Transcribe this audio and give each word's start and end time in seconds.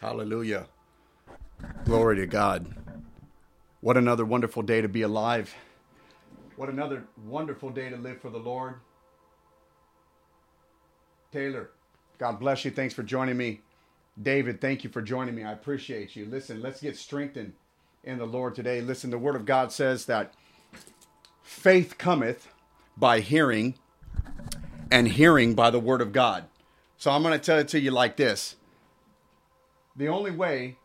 Hallelujah. 0.00 0.66
Glory 1.84 2.16
to 2.16 2.26
God. 2.26 2.66
What 3.80 3.96
another 3.96 4.24
wonderful 4.24 4.62
day 4.62 4.80
to 4.80 4.88
be 4.88 5.02
alive. 5.02 5.54
What 6.56 6.68
another 6.68 7.04
wonderful 7.24 7.70
day 7.70 7.90
to 7.90 7.96
live 7.96 8.20
for 8.20 8.30
the 8.30 8.38
Lord. 8.38 8.74
Taylor, 11.32 11.70
God 12.18 12.40
bless 12.40 12.64
you. 12.64 12.70
Thanks 12.70 12.94
for 12.94 13.02
joining 13.02 13.36
me. 13.36 13.60
David, 14.20 14.60
thank 14.60 14.82
you 14.84 14.90
for 14.90 15.02
joining 15.02 15.34
me. 15.34 15.44
I 15.44 15.52
appreciate 15.52 16.16
you. 16.16 16.24
Listen, 16.24 16.62
let's 16.62 16.80
get 16.80 16.96
strengthened 16.96 17.52
in 18.02 18.18
the 18.18 18.26
Lord 18.26 18.54
today. 18.54 18.80
Listen, 18.80 19.10
the 19.10 19.18
Word 19.18 19.36
of 19.36 19.44
God 19.44 19.72
says 19.72 20.06
that 20.06 20.32
faith 21.42 21.98
cometh 21.98 22.48
by 22.96 23.20
hearing, 23.20 23.74
and 24.90 25.08
hearing 25.08 25.54
by 25.54 25.70
the 25.70 25.80
Word 25.80 26.00
of 26.00 26.12
God. 26.12 26.44
So 26.96 27.10
I'm 27.10 27.22
going 27.22 27.38
to 27.38 27.44
tell 27.44 27.58
it 27.58 27.68
to 27.68 27.80
you 27.80 27.90
like 27.90 28.16
this 28.16 28.56
the 29.96 30.08
only 30.08 30.30
way 30.30 30.76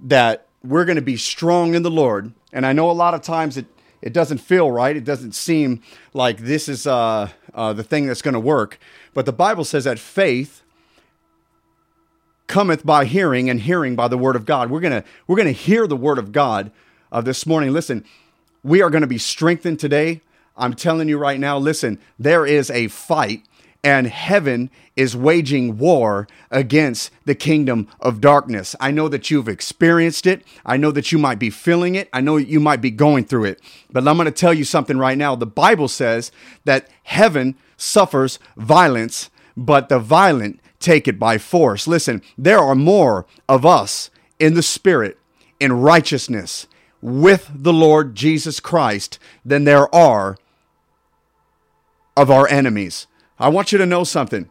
that 0.00 0.46
we're 0.62 0.84
going 0.84 0.96
to 0.96 1.02
be 1.02 1.16
strong 1.16 1.74
in 1.74 1.82
the 1.82 1.90
Lord, 1.90 2.32
and 2.52 2.64
I 2.64 2.72
know 2.72 2.90
a 2.90 2.92
lot 2.92 3.14
of 3.14 3.22
times 3.22 3.56
it, 3.56 3.66
it 4.00 4.12
doesn't 4.12 4.38
feel 4.38 4.70
right. 4.70 4.96
It 4.96 5.04
doesn't 5.04 5.32
seem 5.32 5.82
like 6.14 6.38
this 6.38 6.68
is 6.68 6.86
uh, 6.86 7.30
uh, 7.52 7.72
the 7.72 7.82
thing 7.82 8.06
that's 8.06 8.22
going 8.22 8.34
to 8.34 8.40
work. 8.40 8.78
But 9.12 9.26
the 9.26 9.32
Bible 9.32 9.64
says 9.64 9.84
that 9.84 9.98
faith 9.98 10.62
cometh 12.46 12.84
by 12.84 13.04
hearing, 13.06 13.48
and 13.50 13.60
hearing 13.60 13.96
by 13.96 14.08
the 14.08 14.18
word 14.18 14.36
of 14.36 14.44
God. 14.44 14.70
We're 14.70 14.80
gonna 14.80 15.04
we're 15.26 15.36
gonna 15.36 15.52
hear 15.52 15.86
the 15.86 15.96
word 15.96 16.18
of 16.18 16.32
God 16.32 16.70
uh, 17.10 17.20
this 17.22 17.46
morning. 17.46 17.72
Listen, 17.72 18.04
we 18.62 18.82
are 18.82 18.90
going 18.90 19.02
to 19.02 19.06
be 19.06 19.18
strengthened 19.18 19.80
today. 19.80 20.20
I'm 20.56 20.74
telling 20.74 21.08
you 21.08 21.18
right 21.18 21.40
now. 21.40 21.58
Listen, 21.58 21.98
there 22.18 22.44
is 22.44 22.70
a 22.70 22.88
fight 22.88 23.46
and 23.84 24.06
heaven 24.06 24.70
is 24.94 25.16
waging 25.16 25.78
war 25.78 26.28
against 26.50 27.10
the 27.24 27.34
kingdom 27.34 27.88
of 28.00 28.20
darkness. 28.20 28.76
I 28.78 28.90
know 28.90 29.08
that 29.08 29.30
you've 29.30 29.48
experienced 29.48 30.26
it. 30.26 30.44
I 30.64 30.76
know 30.76 30.92
that 30.92 31.10
you 31.10 31.18
might 31.18 31.38
be 31.38 31.50
feeling 31.50 31.94
it. 31.94 32.08
I 32.12 32.20
know 32.20 32.36
you 32.36 32.60
might 32.60 32.80
be 32.80 32.90
going 32.90 33.24
through 33.24 33.44
it. 33.44 33.60
But 33.90 34.06
I'm 34.06 34.16
going 34.16 34.26
to 34.26 34.30
tell 34.30 34.54
you 34.54 34.64
something 34.64 34.98
right 34.98 35.18
now. 35.18 35.34
The 35.34 35.46
Bible 35.46 35.88
says 35.88 36.30
that 36.64 36.88
heaven 37.02 37.56
suffers 37.76 38.38
violence, 38.56 39.30
but 39.56 39.88
the 39.88 39.98
violent 39.98 40.60
take 40.78 41.08
it 41.08 41.18
by 41.18 41.38
force. 41.38 41.88
Listen, 41.88 42.22
there 42.38 42.58
are 42.58 42.74
more 42.74 43.26
of 43.48 43.64
us 43.66 44.10
in 44.38 44.54
the 44.54 44.62
spirit, 44.62 45.18
in 45.58 45.72
righteousness, 45.72 46.66
with 47.00 47.50
the 47.52 47.72
Lord 47.72 48.14
Jesus 48.14 48.60
Christ 48.60 49.18
than 49.44 49.64
there 49.64 49.92
are 49.94 50.36
of 52.16 52.30
our 52.30 52.46
enemies. 52.48 53.06
I 53.42 53.48
want 53.48 53.72
you 53.72 53.78
to 53.78 53.86
know 53.86 54.04
something. 54.04 54.48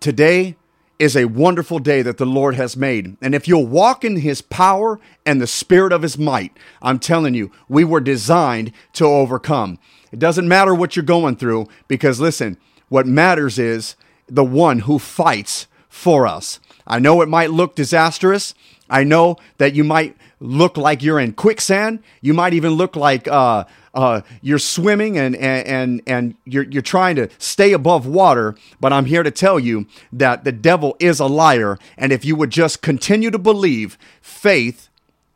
Today 0.00 0.56
is 0.98 1.16
a 1.16 1.26
wonderful 1.26 1.78
day 1.78 2.02
that 2.02 2.16
the 2.18 2.26
Lord 2.26 2.56
has 2.56 2.76
made. 2.76 3.16
And 3.22 3.32
if 3.32 3.46
you'll 3.46 3.64
walk 3.64 4.04
in 4.04 4.16
his 4.16 4.42
power 4.42 4.98
and 5.24 5.40
the 5.40 5.46
spirit 5.46 5.92
of 5.92 6.02
his 6.02 6.18
might, 6.18 6.50
I'm 6.82 6.98
telling 6.98 7.34
you, 7.34 7.52
we 7.68 7.84
were 7.84 8.00
designed 8.00 8.72
to 8.94 9.04
overcome. 9.04 9.78
It 10.10 10.18
doesn't 10.18 10.48
matter 10.48 10.74
what 10.74 10.96
you're 10.96 11.04
going 11.04 11.36
through 11.36 11.68
because 11.86 12.18
listen, 12.18 12.58
what 12.88 13.06
matters 13.06 13.56
is 13.56 13.94
the 14.26 14.44
one 14.44 14.80
who 14.80 14.98
fights 14.98 15.68
for 15.88 16.26
us. 16.26 16.58
I 16.88 16.98
know 16.98 17.22
it 17.22 17.28
might 17.28 17.52
look 17.52 17.76
disastrous. 17.76 18.52
I 18.90 19.04
know 19.04 19.36
that 19.58 19.76
you 19.76 19.84
might 19.84 20.16
look 20.40 20.76
like 20.76 21.04
you're 21.04 21.20
in 21.20 21.34
quicksand. 21.34 22.02
You 22.20 22.34
might 22.34 22.54
even 22.54 22.72
look 22.72 22.96
like 22.96 23.28
uh, 23.28 23.62
uh, 23.94 24.22
you're 24.42 24.58
swimming 24.58 25.18
and 25.18 25.34
and 25.36 26.02
and 26.06 26.34
you're 26.44 26.64
you're 26.64 26.82
trying 26.82 27.16
to 27.16 27.28
stay 27.38 27.72
above 27.72 28.06
water. 28.06 28.54
But 28.80 28.92
I'm 28.92 29.06
here 29.06 29.22
to 29.22 29.30
tell 29.30 29.58
you 29.58 29.86
that 30.12 30.44
the 30.44 30.52
devil 30.52 30.96
is 30.98 31.20
a 31.20 31.26
liar, 31.26 31.78
and 31.96 32.12
if 32.12 32.24
you 32.24 32.36
would 32.36 32.50
just 32.50 32.82
continue 32.82 33.30
to 33.30 33.38
believe, 33.38 33.98
faith 34.20 34.88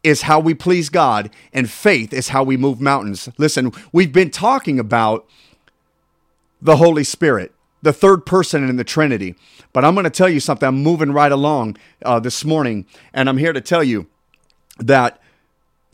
is 0.03 0.23
how 0.23 0.41
we 0.41 0.55
please 0.55 0.89
God, 0.89 1.31
and 1.53 1.71
faith 1.71 2.13
is 2.13 2.29
how 2.29 2.43
we 2.43 2.57
move 2.57 2.81
mountains. 2.81 3.29
Listen, 3.39 3.73
we've 3.93 4.13
been 4.13 4.31
talking 4.31 4.79
about 4.79 5.27
the 6.61 6.77
Holy 6.77 7.05
Spirit 7.05 7.53
the 7.83 7.93
third 7.93 8.25
person 8.25 8.69
in 8.69 8.77
the 8.77 8.85
Trinity. 8.85 9.35
But 9.73 9.85
I'm 9.85 9.95
going 9.95 10.05
to 10.05 10.11
tell 10.11 10.29
you 10.29 10.41
something. 10.41 10.67
I'm 10.67 10.83
moving 10.83 11.13
right 11.13 11.33
along 11.33 11.77
uh, 12.05 12.21
this 12.21 12.45
morning, 12.45 12.87
and 13.13 13.29
I'm 13.29 13.39
here 13.39 13.53
to 13.53 13.61
tell 13.61 13.85
you 13.85 14.07
that 14.79 15.21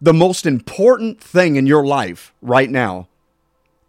the 0.01 0.15
most 0.15 0.47
important 0.47 1.21
thing 1.21 1.57
in 1.57 1.67
your 1.67 1.85
life 1.85 2.33
right 2.41 2.71
now, 2.71 3.09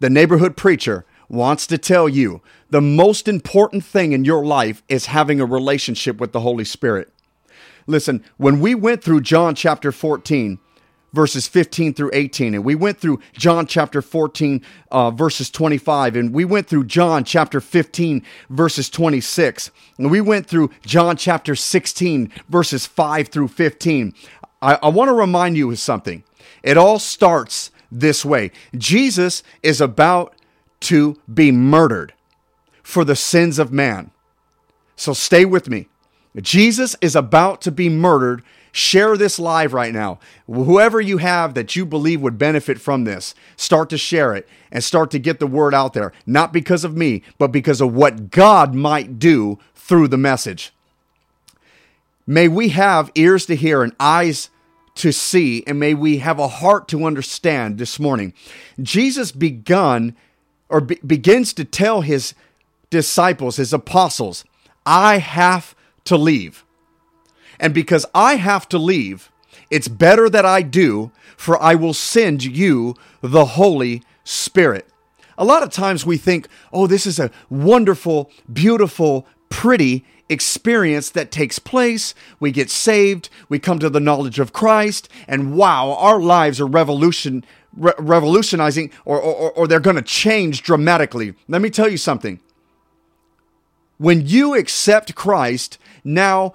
the 0.00 0.10
neighborhood 0.10 0.56
preacher 0.56 1.04
wants 1.28 1.66
to 1.68 1.78
tell 1.78 2.08
you 2.08 2.42
the 2.70 2.80
most 2.80 3.28
important 3.28 3.84
thing 3.84 4.12
in 4.12 4.24
your 4.24 4.44
life 4.44 4.82
is 4.88 5.06
having 5.06 5.40
a 5.40 5.46
relationship 5.46 6.18
with 6.18 6.32
the 6.32 6.40
Holy 6.40 6.64
Spirit. 6.64 7.12
Listen, 7.86 8.24
when 8.36 8.60
we 8.60 8.74
went 8.74 9.02
through 9.02 9.20
John 9.20 9.54
chapter 9.54 9.92
14, 9.92 10.58
verses 11.12 11.48
15 11.48 11.94
through 11.94 12.10
18. 12.12 12.54
And 12.54 12.64
we 12.64 12.74
went 12.74 12.98
through 12.98 13.20
John 13.32 13.66
chapter 13.66 14.02
14, 14.02 14.62
uh, 14.90 15.10
verses 15.10 15.50
25. 15.50 16.16
And 16.16 16.32
we 16.32 16.44
went 16.44 16.66
through 16.66 16.84
John 16.84 17.24
chapter 17.24 17.60
15, 17.60 18.22
verses 18.48 18.88
26. 18.90 19.70
And 19.98 20.10
we 20.10 20.20
went 20.20 20.46
through 20.46 20.70
John 20.84 21.16
chapter 21.16 21.54
16, 21.54 22.32
verses 22.48 22.86
5 22.86 23.28
through 23.28 23.48
15. 23.48 24.14
I, 24.62 24.78
I 24.82 24.88
want 24.88 25.08
to 25.08 25.14
remind 25.14 25.56
you 25.56 25.70
of 25.70 25.78
something. 25.78 26.24
It 26.62 26.76
all 26.76 26.98
starts 26.98 27.70
this 27.90 28.24
way 28.24 28.52
Jesus 28.76 29.42
is 29.62 29.80
about 29.80 30.34
to 30.80 31.16
be 31.32 31.52
murdered 31.52 32.14
for 32.82 33.04
the 33.04 33.16
sins 33.16 33.58
of 33.58 33.72
man. 33.72 34.10
So 34.96 35.12
stay 35.12 35.44
with 35.44 35.68
me. 35.68 35.88
Jesus 36.36 36.94
is 37.00 37.16
about 37.16 37.60
to 37.62 37.72
be 37.72 37.88
murdered 37.88 38.42
Share 38.72 39.16
this 39.16 39.38
live 39.38 39.72
right 39.72 39.92
now. 39.92 40.18
Whoever 40.46 41.00
you 41.00 41.18
have 41.18 41.54
that 41.54 41.74
you 41.74 41.84
believe 41.84 42.20
would 42.20 42.38
benefit 42.38 42.80
from 42.80 43.04
this, 43.04 43.34
start 43.56 43.90
to 43.90 43.98
share 43.98 44.34
it 44.34 44.48
and 44.70 44.84
start 44.84 45.10
to 45.10 45.18
get 45.18 45.40
the 45.40 45.46
word 45.46 45.74
out 45.74 45.92
there, 45.92 46.12
not 46.24 46.52
because 46.52 46.84
of 46.84 46.96
me, 46.96 47.22
but 47.38 47.48
because 47.48 47.80
of 47.80 47.92
what 47.92 48.30
God 48.30 48.74
might 48.74 49.18
do 49.18 49.58
through 49.74 50.08
the 50.08 50.18
message. 50.18 50.72
May 52.30 52.46
we 52.46 52.68
have 52.68 53.10
ears 53.16 53.44
to 53.46 53.56
hear 53.56 53.82
and 53.82 53.92
eyes 53.98 54.50
to 54.94 55.10
see, 55.10 55.64
and 55.66 55.80
may 55.80 55.94
we 55.94 56.18
have 56.18 56.38
a 56.38 56.46
heart 56.46 56.86
to 56.90 57.04
understand 57.04 57.76
this 57.76 57.98
morning. 57.98 58.34
Jesus 58.80 59.32
begun 59.32 60.14
or 60.68 60.80
be, 60.80 61.00
begins 61.04 61.52
to 61.54 61.64
tell 61.64 62.02
his 62.02 62.34
disciples, 62.88 63.56
his 63.56 63.72
apostles, 63.72 64.44
I 64.86 65.18
have 65.18 65.74
to 66.04 66.16
leave. 66.16 66.64
And 67.58 67.74
because 67.74 68.06
I 68.14 68.36
have 68.36 68.68
to 68.68 68.78
leave, 68.78 69.32
it's 69.68 69.88
better 69.88 70.30
that 70.30 70.46
I 70.46 70.62
do, 70.62 71.10
for 71.36 71.60
I 71.60 71.74
will 71.74 71.94
send 71.94 72.44
you 72.44 72.94
the 73.22 73.44
Holy 73.44 74.04
Spirit. 74.22 74.86
A 75.36 75.44
lot 75.44 75.64
of 75.64 75.70
times 75.70 76.06
we 76.06 76.16
think, 76.16 76.46
oh, 76.72 76.86
this 76.86 77.06
is 77.06 77.18
a 77.18 77.32
wonderful, 77.48 78.30
beautiful, 78.52 79.26
pretty 79.48 80.04
experience 80.30 81.10
that 81.10 81.30
takes 81.30 81.58
place. 81.58 82.14
We 82.38 82.52
get 82.52 82.70
saved, 82.70 83.28
we 83.48 83.58
come 83.58 83.78
to 83.80 83.90
the 83.90 84.00
knowledge 84.00 84.38
of 84.38 84.52
Christ, 84.52 85.08
and 85.28 85.54
wow, 85.54 85.92
our 85.98 86.20
lives 86.20 86.60
are 86.60 86.66
revolution, 86.66 87.44
re- 87.76 87.92
revolutionizing 87.98 88.90
or, 89.04 89.20
or, 89.20 89.50
or 89.52 89.66
they're 89.66 89.80
going 89.80 89.96
to 89.96 90.02
change 90.02 90.62
dramatically. 90.62 91.34
Let 91.48 91.60
me 91.60 91.68
tell 91.68 91.88
you 91.88 91.98
something. 91.98 92.40
When 93.98 94.26
you 94.26 94.54
accept 94.54 95.14
Christ, 95.14 95.76
now 96.02 96.54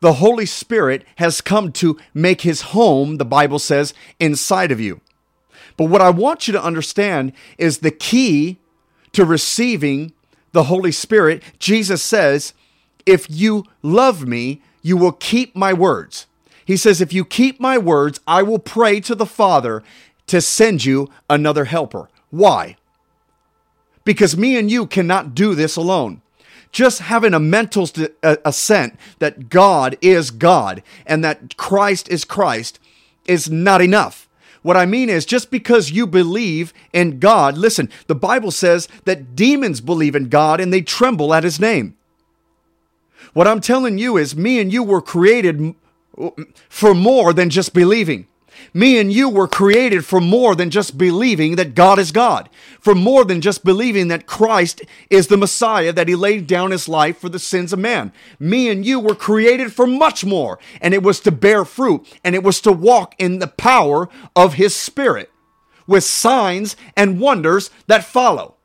the 0.00 0.14
Holy 0.14 0.44
Spirit 0.44 1.06
has 1.16 1.40
come 1.40 1.72
to 1.72 1.98
make 2.12 2.42
his 2.42 2.62
home, 2.62 3.16
the 3.16 3.24
Bible 3.24 3.58
says, 3.58 3.94
inside 4.18 4.72
of 4.72 4.80
you. 4.80 5.00
But 5.76 5.84
what 5.84 6.02
I 6.02 6.10
want 6.10 6.46
you 6.46 6.52
to 6.52 6.62
understand 6.62 7.32
is 7.56 7.78
the 7.78 7.90
key 7.90 8.58
to 9.12 9.24
receiving 9.24 10.12
the 10.52 10.64
Holy 10.64 10.92
Spirit. 10.92 11.42
Jesus 11.58 12.02
says, 12.02 12.52
If 13.06 13.26
you 13.28 13.64
love 13.82 14.26
me, 14.26 14.62
you 14.82 14.96
will 14.96 15.12
keep 15.12 15.54
my 15.54 15.72
words. 15.72 16.26
He 16.64 16.76
says, 16.76 17.00
If 17.00 17.12
you 17.12 17.24
keep 17.24 17.60
my 17.60 17.78
words, 17.78 18.20
I 18.26 18.42
will 18.42 18.58
pray 18.58 19.00
to 19.00 19.14
the 19.14 19.26
Father 19.26 19.82
to 20.26 20.40
send 20.40 20.84
you 20.84 21.08
another 21.28 21.66
helper. 21.66 22.08
Why? 22.30 22.76
Because 24.04 24.36
me 24.36 24.56
and 24.56 24.70
you 24.70 24.86
cannot 24.86 25.34
do 25.34 25.54
this 25.54 25.76
alone 25.76 26.22
just 26.72 27.00
having 27.00 27.34
a 27.34 27.38
mental 27.38 27.88
assent 28.22 28.98
that 29.18 29.50
God 29.50 29.96
is 30.00 30.30
God 30.30 30.82
and 31.06 31.22
that 31.22 31.56
Christ 31.56 32.08
is 32.08 32.24
Christ 32.24 32.80
is 33.26 33.50
not 33.50 33.82
enough. 33.82 34.28
What 34.62 34.76
I 34.76 34.86
mean 34.86 35.08
is, 35.08 35.26
just 35.26 35.50
because 35.50 35.90
you 35.90 36.06
believe 36.06 36.72
in 36.92 37.18
God, 37.18 37.58
listen, 37.58 37.90
the 38.06 38.14
Bible 38.14 38.50
says 38.50 38.88
that 39.04 39.36
demons 39.36 39.80
believe 39.80 40.14
in 40.14 40.28
God 40.28 40.60
and 40.60 40.72
they 40.72 40.82
tremble 40.82 41.34
at 41.34 41.44
his 41.44 41.60
name. 41.60 41.96
What 43.32 43.48
I'm 43.48 43.60
telling 43.60 43.98
you 43.98 44.16
is, 44.16 44.36
me 44.36 44.60
and 44.60 44.72
you 44.72 44.82
were 44.82 45.02
created 45.02 45.74
for 46.68 46.94
more 46.94 47.32
than 47.32 47.50
just 47.50 47.72
believing. 47.72 48.26
Me 48.74 48.98
and 48.98 49.12
you 49.12 49.28
were 49.28 49.48
created 49.48 50.04
for 50.04 50.20
more 50.20 50.54
than 50.54 50.70
just 50.70 50.96
believing 50.98 51.56
that 51.56 51.74
God 51.74 51.98
is 51.98 52.12
God, 52.12 52.48
for 52.80 52.94
more 52.94 53.24
than 53.24 53.40
just 53.40 53.64
believing 53.64 54.08
that 54.08 54.26
Christ 54.26 54.82
is 55.10 55.26
the 55.26 55.36
Messiah, 55.36 55.92
that 55.92 56.08
he 56.08 56.14
laid 56.14 56.46
down 56.46 56.70
his 56.70 56.88
life 56.88 57.18
for 57.18 57.28
the 57.28 57.38
sins 57.38 57.72
of 57.72 57.78
man. 57.78 58.12
Me 58.38 58.68
and 58.68 58.84
you 58.84 59.00
were 59.00 59.14
created 59.14 59.72
for 59.72 59.86
much 59.86 60.24
more, 60.24 60.58
and 60.80 60.94
it 60.94 61.02
was 61.02 61.18
to 61.20 61.32
bear 61.32 61.64
fruit, 61.64 62.06
and 62.22 62.34
it 62.34 62.44
was 62.44 62.60
to 62.60 62.72
walk 62.72 63.14
in 63.18 63.38
the 63.38 63.46
power 63.46 64.08
of 64.36 64.54
his 64.54 64.76
spirit 64.76 65.30
with 65.86 66.04
signs 66.04 66.76
and 66.96 67.20
wonders 67.20 67.70
that 67.86 68.04
follow 68.04 68.56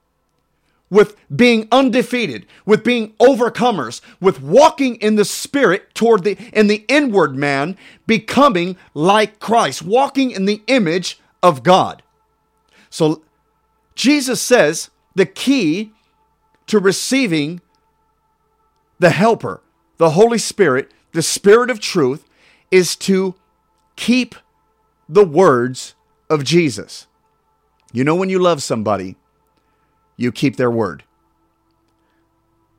with 0.90 1.16
being 1.36 1.68
undefeated, 1.72 2.46
with 2.66 2.84
being 2.84 3.14
overcomers, 3.14 4.02
with 4.22 4.42
walking 4.42 4.96
in 4.96 5.16
the 5.16 5.26
spirit 5.26 5.94
toward 5.94 6.24
the 6.24 6.38
in 6.54 6.68
the 6.68 6.86
inward 6.88 7.36
man, 7.36 7.78
becoming 8.06 8.78
like 8.94 9.40
Christ, 9.40 9.82
walking 9.82 10.32
in 10.32 10.46
the 10.46 10.62
image 10.68 11.20
of 11.44 11.64
God. 11.64 12.04
So 12.90 13.24
Jesus 13.96 14.42
says 14.42 14.90
the 15.16 15.26
key 15.26 15.92
to 16.68 16.80
receiving 16.80 17.62
the 19.00 19.10
helper, 19.10 19.62
the 19.98 20.12
Holy 20.12 20.38
Spirit, 20.38 20.92
the 21.12 21.22
spirit 21.22 21.70
of 21.70 21.80
truth 21.80 22.26
is 22.72 22.96
to 22.96 23.36
keep 23.96 24.36
the 25.10 25.26
words 25.26 25.96
of 26.30 26.44
Jesus. 26.44 27.08
You 27.94 28.04
know 28.04 28.16
when 28.16 28.30
you 28.30 28.40
love 28.40 28.62
somebody, 28.62 29.16
you 30.18 30.32
keep 30.32 30.58
their 30.58 30.72
word. 30.72 31.04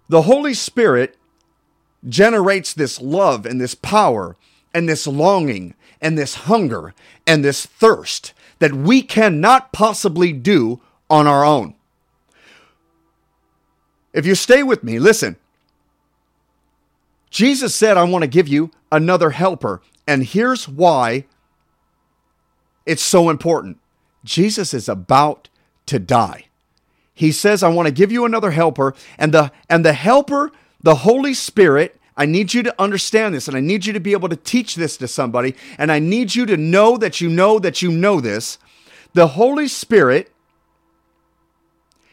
The 0.09 0.23
Holy 0.23 0.55
Spirit 0.55 1.17
generates 2.09 2.75
this 2.75 3.01
love 3.01 3.47
and 3.47 3.61
this 3.61 3.75
power 3.75 4.37
and 4.75 4.89
this 4.89 5.07
longing 5.07 5.75
and 6.01 6.17
this 6.17 6.35
hunger 6.35 6.95
and 7.27 7.45
this 7.45 7.65
thirst 7.65 8.33
that 8.59 8.73
we 8.73 9.03
cannot 9.03 9.73
possibly 9.73 10.33
do 10.33 10.81
on 11.09 11.27
our 11.27 11.45
own. 11.45 11.75
If 14.13 14.27
you 14.27 14.35
stay 14.35 14.63
with 14.63 14.83
me, 14.83 14.99
listen. 14.99 15.37
Jesus 17.31 17.75
said, 17.75 17.97
I 17.97 18.05
want 18.05 18.23
to 18.23 18.29
give 18.29 18.49
you 18.49 18.71
another 18.91 19.31
helper. 19.31 19.83
And 20.07 20.25
here's 20.25 20.67
why 20.67 21.27
it's 22.87 23.03
so 23.03 23.29
important 23.29 23.79
Jesus 24.25 24.73
is 24.73 24.89
about 24.89 25.51
to 25.87 25.99
die 25.99 26.48
he 27.19 27.33
says, 27.33 27.65
I 27.65 27.69
want 27.69 27.89
to 27.89 27.93
give 27.93 28.13
you 28.13 28.25
another 28.25 28.53
helper. 28.53 28.95
And 29.19 29.35
the 29.35 29.51
and 29.69 29.85
the 29.85 29.93
helper, 29.93 30.53
the 30.81 30.95
Holy 30.95 31.35
Spirit, 31.35 32.01
I 32.17 32.27
need 32.27 32.55
you 32.55 32.63
to 32.63 32.81
understand 32.81 33.35
this 33.35 33.49
and 33.49 33.57
I 33.57 33.61
need 33.61 33.87
you 33.87 33.93
to 33.93 33.99
be 33.99 34.13
able 34.13 34.29
to 34.29 34.37
teach 34.37 34.77
this 34.77 34.97
to 34.99 35.09
somebody. 35.09 35.57
And 35.79 35.91
I 35.91 35.99
need 35.99 36.37
you 36.37 36.47
to 36.47 36.57
know 36.57 36.97
that 36.97 37.21
you 37.21 37.29
know 37.29 37.59
that 37.59 37.83
you 37.83 37.91
know 37.91 38.21
this. 38.21 38.59
The 39.15 39.27
Holy 39.27 39.67
Spirit 39.67 40.31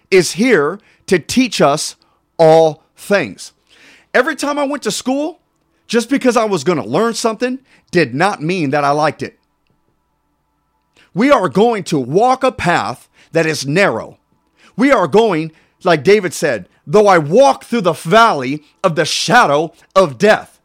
is 0.10 0.32
here 0.32 0.80
to 1.06 1.20
teach 1.20 1.62
us 1.62 1.98
all 2.40 2.82
things. 2.96 3.54
Every 4.12 4.36
time 4.36 4.58
I 4.58 4.64
went 4.64 4.82
to 4.84 4.92
school, 4.92 5.40
just 5.86 6.10
because 6.10 6.36
I 6.36 6.46
was 6.46 6.64
going 6.64 6.82
to 6.82 6.88
learn 6.88 7.14
something 7.14 7.60
did 7.92 8.16
not 8.16 8.42
mean 8.42 8.72
that 8.72 8.84
I 8.84 8.90
liked 8.90 9.22
it. 9.22 9.38
We 11.14 11.30
are 11.30 11.48
going 11.48 11.84
to 11.84 12.00
walk 12.00 12.44
a 12.44 12.52
path 12.52 13.08
that 13.34 13.46
is 13.46 13.68
narrow. 13.68 14.18
We 14.76 14.92
are 14.92 15.08
going, 15.08 15.52
like 15.84 16.04
David 16.04 16.34
said, 16.34 16.68
though 16.86 17.08
I 17.08 17.18
walk 17.18 17.64
through 17.64 17.82
the 17.82 17.94
valley 17.94 18.64
of 18.84 18.96
the 18.96 19.06
shadow 19.06 19.74
of 19.96 20.18
death. 20.18 20.60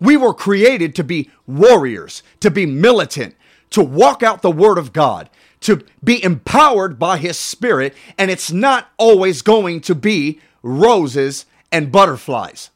We 0.00 0.16
were 0.16 0.34
created 0.34 0.94
to 0.96 1.04
be 1.04 1.30
warriors, 1.46 2.22
to 2.40 2.50
be 2.50 2.66
militant, 2.66 3.34
to 3.70 3.82
walk 3.82 4.22
out 4.22 4.42
the 4.42 4.50
word 4.50 4.78
of 4.78 4.92
God, 4.92 5.30
to 5.60 5.84
be 6.04 6.22
empowered 6.22 6.98
by 6.98 7.18
his 7.18 7.38
spirit, 7.38 7.94
and 8.18 8.30
it's 8.30 8.52
not 8.52 8.88
always 8.98 9.42
going 9.42 9.80
to 9.82 9.94
be 9.94 10.40
roses 10.62 11.46
and 11.72 11.92
butterflies. 11.92 12.70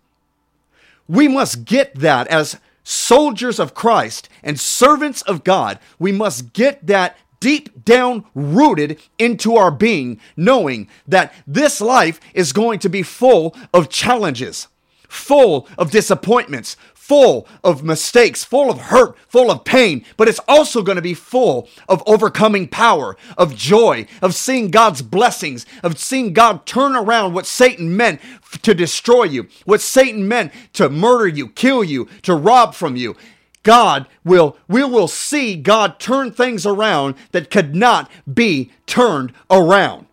We 1.09 1.29
must 1.29 1.65
get 1.65 1.95
that 1.97 2.27
as 2.29 2.59
soldiers 2.85 3.59
of 3.59 3.75
Christ 3.75 4.29
and 4.43 4.59
servants 4.59 5.23
of 5.23 5.45
God. 5.45 5.79
We 5.99 6.13
must 6.13 6.53
get 6.53 6.87
that 6.87 7.17
deep 7.41 7.85
down 7.85 8.25
rooted 8.35 9.01
into 9.19 9.57
our 9.57 9.71
being, 9.71 10.21
knowing 10.37 10.89
that 11.09 11.35
this 11.47 11.81
life 11.81 12.21
is 12.35 12.53
going 12.53 12.79
to 12.79 12.89
be 12.89 13.03
full 13.03 13.57
of 13.75 13.89
challenges, 13.89 14.69
full 15.09 15.67
of 15.77 15.91
disappointments, 15.91 16.77
full 17.11 17.49
of 17.65 17.83
mistakes, 17.83 18.45
full 18.45 18.71
of 18.71 18.79
hurt, 18.79 19.17
full 19.27 19.51
of 19.51 19.65
pain, 19.65 20.05
but 20.17 20.29
it's 20.29 20.39
also 20.47 20.81
going 20.81 20.95
to 20.95 21.03
be 21.03 21.13
full 21.13 21.69
of 21.89 22.05
overcoming 22.07 22.69
power, 22.69 23.17
of 23.37 23.57
joy, 23.57 24.07
of 24.23 24.33
seeing 24.33 24.71
God's 24.71 25.03
blessings, 25.03 25.67
of 25.83 25.99
seeing 25.99 26.33
God 26.33 26.67
turn 26.67 26.95
around 26.95 27.35
what 27.35 27.47
Satan 27.47 27.97
meant 27.97 28.21
to 28.63 28.75
destroy 28.75 29.25
you, 29.25 29.49
what 29.65 29.81
Satan 29.81 30.29
meant 30.29 30.53
to 30.75 30.89
murder 30.89 31.27
you, 31.27 31.49
kill 31.49 31.83
you, 31.83 32.07
to 32.23 32.33
rob 32.33 32.77
from 32.77 32.95
you. 32.95 33.17
God 33.63 34.07
will, 34.25 34.57
we 34.69 34.85
will 34.85 35.09
see 35.09 35.57
God 35.57 35.99
turn 35.99 36.33
things 36.33 36.65
around 36.65 37.15
that 37.33 37.51
could 37.51 37.75
not 37.75 38.11
be 38.33 38.71
turned 38.87 39.33
around. 39.51 40.07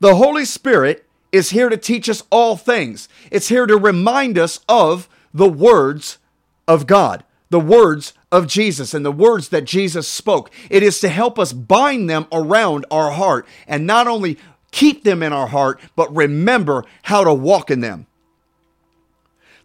The 0.00 0.16
Holy 0.16 0.44
Spirit 0.44 1.04
is 1.32 1.50
here 1.50 1.68
to 1.68 1.76
teach 1.76 2.08
us 2.08 2.22
all 2.30 2.56
things. 2.56 3.08
It's 3.30 3.48
here 3.48 3.66
to 3.66 3.76
remind 3.76 4.38
us 4.38 4.60
of 4.68 5.08
the 5.34 5.48
words 5.48 6.18
of 6.68 6.86
God, 6.86 7.24
the 7.50 7.60
words 7.60 8.12
of 8.30 8.46
Jesus, 8.46 8.94
and 8.94 9.04
the 9.04 9.12
words 9.12 9.48
that 9.48 9.64
Jesus 9.64 10.06
spoke. 10.06 10.50
It 10.70 10.82
is 10.82 11.00
to 11.00 11.08
help 11.08 11.38
us 11.38 11.52
bind 11.52 12.08
them 12.08 12.26
around 12.30 12.86
our 12.90 13.10
heart 13.10 13.46
and 13.66 13.86
not 13.86 14.06
only 14.06 14.38
keep 14.70 15.04
them 15.04 15.22
in 15.22 15.32
our 15.32 15.48
heart, 15.48 15.80
but 15.96 16.14
remember 16.14 16.84
how 17.04 17.24
to 17.24 17.34
walk 17.34 17.70
in 17.70 17.80
them. 17.80 18.06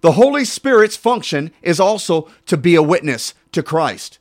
The 0.01 0.13
Holy 0.13 0.45
Spirit's 0.45 0.97
function 0.97 1.51
is 1.61 1.79
also 1.79 2.29
to 2.47 2.57
be 2.57 2.75
a 2.75 2.83
witness 2.83 3.33
to 3.51 3.63
Christ. 3.63 4.17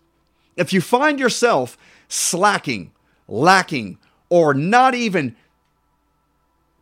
If 0.56 0.72
you 0.72 0.80
find 0.80 1.18
yourself 1.18 1.78
slacking, 2.08 2.92
lacking, 3.26 3.98
or 4.28 4.52
not 4.52 4.94
even 4.94 5.36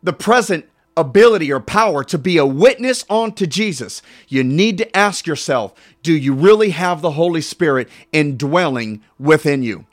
the 0.03 0.13
present 0.13 0.65
ability 0.97 1.51
or 1.51 1.61
power 1.61 2.03
to 2.03 2.17
be 2.17 2.37
a 2.37 2.45
witness 2.45 3.05
unto 3.09 3.45
Jesus, 3.45 4.01
you 4.27 4.43
need 4.43 4.77
to 4.77 4.97
ask 4.97 5.25
yourself 5.25 5.73
do 6.03 6.13
you 6.13 6.33
really 6.33 6.71
have 6.71 7.01
the 7.01 7.11
Holy 7.11 7.41
Spirit 7.41 7.87
indwelling 8.11 9.01
within 9.17 9.63
you? 9.63 9.85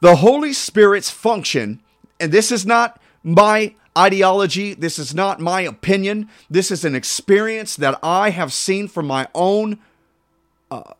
The 0.00 0.16
Holy 0.16 0.52
Spirit's 0.52 1.10
function, 1.10 1.80
and 2.18 2.32
this 2.32 2.50
is 2.50 2.64
not 2.64 3.00
my 3.22 3.74
ideology. 3.96 4.74
This 4.74 4.98
is 4.98 5.14
not 5.14 5.40
my 5.40 5.60
opinion. 5.62 6.28
This 6.48 6.70
is 6.70 6.84
an 6.84 6.94
experience 6.94 7.76
that 7.76 7.98
I 8.02 8.30
have 8.30 8.52
seen 8.52 8.88
from 8.88 9.06
my 9.06 9.28
own 9.34 9.78
uh, 10.70 10.94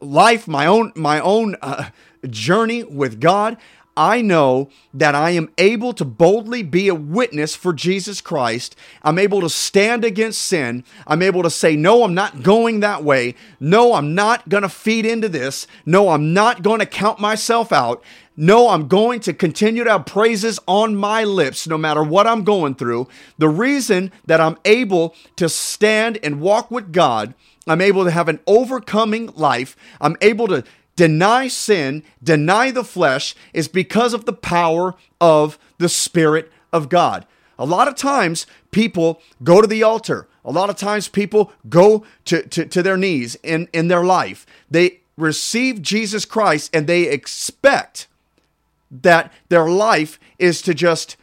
life, 0.00 0.46
my 0.46 0.66
own 0.66 0.92
my 0.94 1.20
own 1.20 1.56
uh, 1.62 1.90
journey 2.28 2.84
with 2.84 3.20
God. 3.20 3.56
I 3.96 4.22
know 4.22 4.70
that 4.94 5.14
I 5.14 5.30
am 5.30 5.50
able 5.58 5.92
to 5.94 6.04
boldly 6.04 6.62
be 6.62 6.88
a 6.88 6.94
witness 6.94 7.54
for 7.54 7.72
Jesus 7.72 8.20
Christ. 8.20 8.76
I'm 9.02 9.18
able 9.18 9.40
to 9.40 9.50
stand 9.50 10.04
against 10.04 10.42
sin. 10.42 10.84
I'm 11.06 11.22
able 11.22 11.42
to 11.42 11.50
say, 11.50 11.76
No, 11.76 12.04
I'm 12.04 12.14
not 12.14 12.42
going 12.42 12.80
that 12.80 13.04
way. 13.04 13.34
No, 13.58 13.94
I'm 13.94 14.14
not 14.14 14.48
going 14.48 14.62
to 14.62 14.68
feed 14.68 15.04
into 15.04 15.28
this. 15.28 15.66
No, 15.84 16.10
I'm 16.10 16.32
not 16.32 16.62
going 16.62 16.80
to 16.80 16.86
count 16.86 17.18
myself 17.18 17.72
out. 17.72 18.02
No, 18.36 18.70
I'm 18.70 18.88
going 18.88 19.20
to 19.20 19.34
continue 19.34 19.84
to 19.84 19.90
have 19.90 20.06
praises 20.06 20.58
on 20.66 20.96
my 20.96 21.24
lips 21.24 21.66
no 21.66 21.76
matter 21.76 22.02
what 22.02 22.26
I'm 22.26 22.42
going 22.42 22.74
through. 22.74 23.06
The 23.36 23.50
reason 23.50 24.12
that 24.24 24.40
I'm 24.40 24.56
able 24.64 25.14
to 25.36 25.48
stand 25.48 26.18
and 26.22 26.40
walk 26.40 26.70
with 26.70 26.90
God, 26.90 27.34
I'm 27.66 27.82
able 27.82 28.04
to 28.04 28.10
have 28.10 28.28
an 28.28 28.40
overcoming 28.46 29.26
life, 29.34 29.76
I'm 30.00 30.16
able 30.22 30.48
to 30.48 30.64
deny 31.00 31.48
sin, 31.48 32.02
deny 32.22 32.70
the 32.70 32.84
flesh, 32.84 33.34
is 33.54 33.68
because 33.68 34.12
of 34.12 34.26
the 34.26 34.34
power 34.34 34.94
of 35.18 35.58
the 35.78 35.88
Spirit 35.88 36.52
of 36.74 36.90
God. 36.90 37.26
A 37.58 37.64
lot 37.64 37.88
of 37.88 37.94
times 37.94 38.46
people 38.70 39.22
go 39.42 39.62
to 39.62 39.66
the 39.66 39.82
altar. 39.82 40.28
A 40.44 40.52
lot 40.52 40.68
of 40.68 40.76
times 40.76 41.08
people 41.08 41.52
go 41.70 42.04
to, 42.26 42.42
to, 42.48 42.66
to 42.66 42.82
their 42.82 42.98
knees 42.98 43.34
in, 43.42 43.66
in 43.72 43.88
their 43.88 44.04
life. 44.04 44.44
They 44.70 45.00
receive 45.16 45.80
Jesus 45.80 46.26
Christ 46.26 46.68
and 46.76 46.86
they 46.86 47.04
expect 47.04 48.06
that 48.90 49.32
their 49.48 49.70
life 49.70 50.20
is 50.38 50.60
to 50.60 50.74
just 50.74 51.16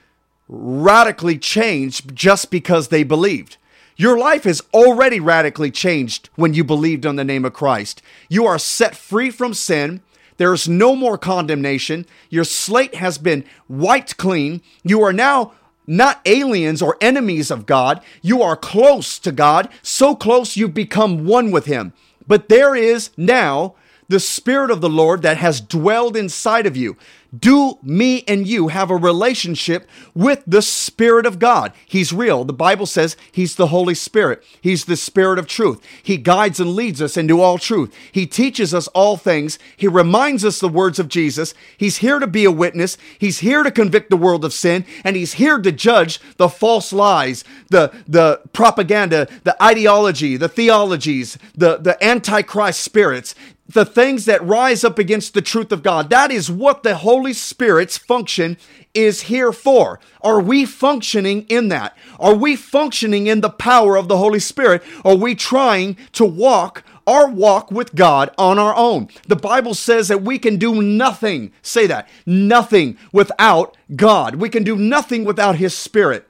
radically 0.50 1.38
change 1.38 2.08
just 2.16 2.50
because 2.50 2.88
they 2.88 3.04
believed. 3.04 3.58
Your 4.00 4.18
life 4.20 4.46
is 4.46 4.62
already 4.76 5.20
radically 5.20 5.72
changed 5.72 6.30
when 6.36 6.54
you 6.54 6.64
believed 6.64 7.04
on 7.06 7.16
the 7.16 7.24
name 7.24 7.44
of 7.46 7.54
Christ. 7.54 8.04
You 8.30 8.46
are 8.46 8.60
set 8.60 8.96
free 8.96 9.32
from 9.32 9.56
sin. 9.56 10.02
There 10.38 10.54
is 10.54 10.70
no 10.70 10.96
more 10.96 11.18
condemnation. 11.18 12.06
Your 12.30 12.44
slate 12.44 12.94
has 12.94 13.18
been 13.18 13.44
wiped 13.68 14.18
clean. 14.18 14.62
You 14.84 15.02
are 15.02 15.14
now 15.14 15.54
not 15.88 16.22
aliens 16.28 16.80
or 16.80 16.98
enemies 17.02 17.50
of 17.50 17.66
God. 17.66 18.04
You 18.22 18.44
are 18.44 18.56
close 18.56 19.18
to 19.18 19.32
God, 19.32 19.68
so 19.82 20.16
close 20.16 20.56
you've 20.56 20.76
become 20.76 21.26
one 21.26 21.50
with 21.50 21.66
Him. 21.66 21.94
But 22.28 22.50
there 22.50 22.76
is 22.76 23.10
now 23.18 23.74
the 24.08 24.20
Spirit 24.20 24.72
of 24.72 24.82
the 24.82 24.90
Lord 24.90 25.22
that 25.22 25.38
has 25.38 25.62
dwelled 25.62 26.16
inside 26.16 26.66
of 26.66 26.78
you. 26.78 26.98
Do 27.38 27.78
me 27.84 28.24
and 28.26 28.48
you 28.48 28.70
have 28.70 28.90
a 28.90 28.96
relationship 28.96 29.88
with 30.16 30.44
the 30.48 30.62
Spirit 30.62 31.26
of 31.26 31.40
God? 31.40 31.74
He's 31.86 32.14
real. 32.14 32.46
The 32.46 32.54
Bible 32.54 32.86
says 32.86 33.18
He's 33.32 33.56
the 33.56 33.68
Holy 33.68 33.96
Spirit. 33.96 34.44
He's 34.62 34.86
the 34.86 34.96
Spirit 34.96 35.38
of 35.38 35.46
truth. 35.46 35.86
He 36.02 36.16
guides 36.16 36.62
and 36.62 36.74
leads 36.74 37.02
us 37.02 37.18
into 37.18 37.42
all 37.42 37.58
truth. 37.58 37.94
He 38.12 38.26
teaches 38.26 38.74
us 38.74 38.88
all 38.90 39.18
things. 39.18 39.60
He 39.76 39.88
reminds 39.88 40.46
us 40.46 40.60
the 40.60 40.70
words 40.70 41.00
of 41.00 41.10
Jesus. 41.10 41.54
He's 41.78 41.98
here 41.98 42.20
to 42.20 42.28
be 42.28 42.46
a 42.46 42.52
witness. 42.52 42.98
He's 43.20 43.40
here 43.40 43.64
to 43.64 43.72
convict 43.72 44.10
the 44.10 44.18
world 44.18 44.46
of 44.46 44.54
sin, 44.54 44.86
and 45.04 45.18
He's 45.18 45.34
here 45.34 45.60
to 45.60 45.72
judge 45.72 46.20
the 46.38 46.50
false 46.50 46.94
lies, 46.94 47.44
the, 47.70 47.92
the 48.08 48.42
propaganda, 48.54 49.28
the 49.44 49.62
ideology, 49.62 50.38
the 50.38 50.50
theologies, 50.50 51.38
the, 51.56 51.78
the 51.78 52.02
antichrist 52.04 52.80
spirits 52.80 53.36
the 53.70 53.86
things 53.86 54.26
that 54.26 54.46
rise 54.46 54.84
up 54.84 54.98
against 54.98 55.34
the 55.34 55.42
truth 55.42 55.72
of 55.72 55.84
God. 55.84 56.10
That 56.10 56.32
is 56.32 56.50
what 56.50 56.84
the 56.84 56.96
Holy 56.96 57.34
Spirit's 57.34 57.98
function 57.98 58.58
is 58.94 59.24
here 59.24 59.52
for. 59.52 60.00
Are 60.22 60.40
we 60.40 60.66
functioning 60.66 61.46
in 61.50 61.68
that? 61.68 61.96
Are 62.20 62.34
we 62.34 62.56
functioning 62.56 63.28
in 63.28 63.42
the 63.42 63.50
power 63.50 63.96
of 63.96 64.08
the 64.08 64.18
Holy 64.18 64.40
Spirit? 64.40 64.84
Are 65.04 65.16
we 65.16 65.36
trying 65.36 65.98
to 66.14 66.26
walk 66.26 66.84
our 67.06 67.30
walk 67.30 67.72
with 67.72 67.96
God 67.96 68.32
on 68.38 68.58
our 68.58 68.76
own? 68.76 69.10
The 69.28 69.36
Bible 69.36 69.74
says 69.74 70.08
that 70.08 70.22
we 70.22 70.40
can 70.40 70.58
do 70.58 70.82
nothing, 70.82 71.52
say 71.62 71.88
that, 71.88 72.08
nothing 72.26 72.98
without 73.12 73.76
God. 73.96 74.36
We 74.36 74.50
can 74.50 74.64
do 74.64 74.76
nothing 74.76 75.26
without 75.26 75.58
His 75.58 75.76
Spirit. 75.76 76.28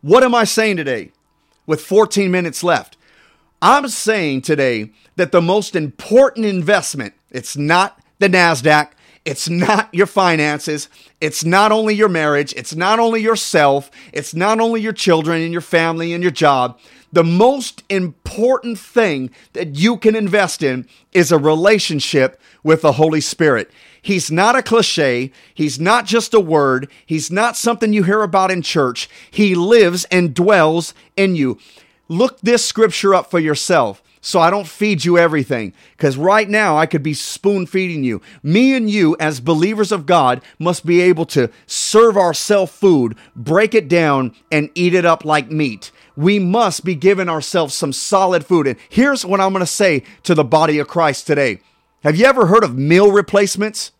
What 0.00 0.24
am 0.24 0.34
I 0.34 0.44
saying 0.44 0.76
today 0.78 1.12
with 1.64 1.80
14 1.80 2.30
minutes 2.30 2.64
left? 2.64 2.96
I'm 3.62 3.86
saying 3.86 4.42
today 4.42 4.90
that 5.14 5.30
the 5.30 5.40
most 5.40 5.76
important 5.76 6.46
investment, 6.46 7.14
it's 7.30 7.56
not 7.56 8.00
the 8.18 8.28
NASDAQ, 8.28 8.90
it's 9.24 9.48
not 9.48 9.88
your 9.94 10.08
finances, 10.08 10.88
it's 11.20 11.44
not 11.44 11.70
only 11.70 11.94
your 11.94 12.08
marriage, 12.08 12.52
it's 12.54 12.74
not 12.74 12.98
only 12.98 13.22
yourself, 13.22 13.88
it's 14.12 14.34
not 14.34 14.58
only 14.58 14.80
your 14.80 14.92
children 14.92 15.40
and 15.40 15.52
your 15.52 15.60
family 15.60 16.12
and 16.12 16.24
your 16.24 16.32
job. 16.32 16.76
The 17.12 17.22
most 17.22 17.84
important 17.88 18.80
thing 18.80 19.30
that 19.52 19.76
you 19.76 19.96
can 19.96 20.16
invest 20.16 20.64
in 20.64 20.88
is 21.12 21.30
a 21.30 21.38
relationship 21.38 22.40
with 22.64 22.82
the 22.82 22.92
Holy 22.92 23.20
Spirit. 23.20 23.70
He's 24.00 24.32
not 24.32 24.56
a 24.56 24.62
cliche. 24.62 25.30
He's 25.54 25.78
not 25.78 26.04
just 26.04 26.34
a 26.34 26.40
word. 26.40 26.90
He's 27.06 27.30
not 27.30 27.56
something 27.56 27.92
you 27.92 28.02
hear 28.02 28.22
about 28.22 28.50
in 28.50 28.62
church. 28.62 29.08
He 29.30 29.54
lives 29.54 30.04
and 30.06 30.34
dwells 30.34 30.94
in 31.16 31.36
you. 31.36 31.58
Look 32.12 32.42
this 32.42 32.62
scripture 32.62 33.14
up 33.14 33.30
for 33.30 33.38
yourself 33.38 34.02
so 34.20 34.38
I 34.38 34.50
don't 34.50 34.66
feed 34.66 35.02
you 35.02 35.16
everything. 35.16 35.72
Because 35.96 36.18
right 36.18 36.46
now 36.46 36.76
I 36.76 36.84
could 36.84 37.02
be 37.02 37.14
spoon 37.14 37.64
feeding 37.64 38.04
you. 38.04 38.20
Me 38.42 38.76
and 38.76 38.90
you, 38.90 39.16
as 39.18 39.40
believers 39.40 39.90
of 39.90 40.04
God, 40.04 40.42
must 40.58 40.84
be 40.84 41.00
able 41.00 41.24
to 41.26 41.48
serve 41.66 42.18
ourselves 42.18 42.70
food, 42.70 43.16
break 43.34 43.74
it 43.74 43.88
down, 43.88 44.34
and 44.50 44.68
eat 44.74 44.92
it 44.92 45.06
up 45.06 45.24
like 45.24 45.50
meat. 45.50 45.90
We 46.14 46.38
must 46.38 46.84
be 46.84 46.94
giving 46.94 47.30
ourselves 47.30 47.72
some 47.72 47.94
solid 47.94 48.44
food. 48.44 48.66
And 48.66 48.78
here's 48.90 49.24
what 49.24 49.40
I'm 49.40 49.54
going 49.54 49.60
to 49.60 49.66
say 49.66 50.02
to 50.24 50.34
the 50.34 50.44
body 50.44 50.78
of 50.78 50.88
Christ 50.88 51.26
today 51.26 51.60
Have 52.02 52.16
you 52.16 52.26
ever 52.26 52.44
heard 52.44 52.62
of 52.62 52.76
meal 52.76 53.10
replacements? 53.10 53.90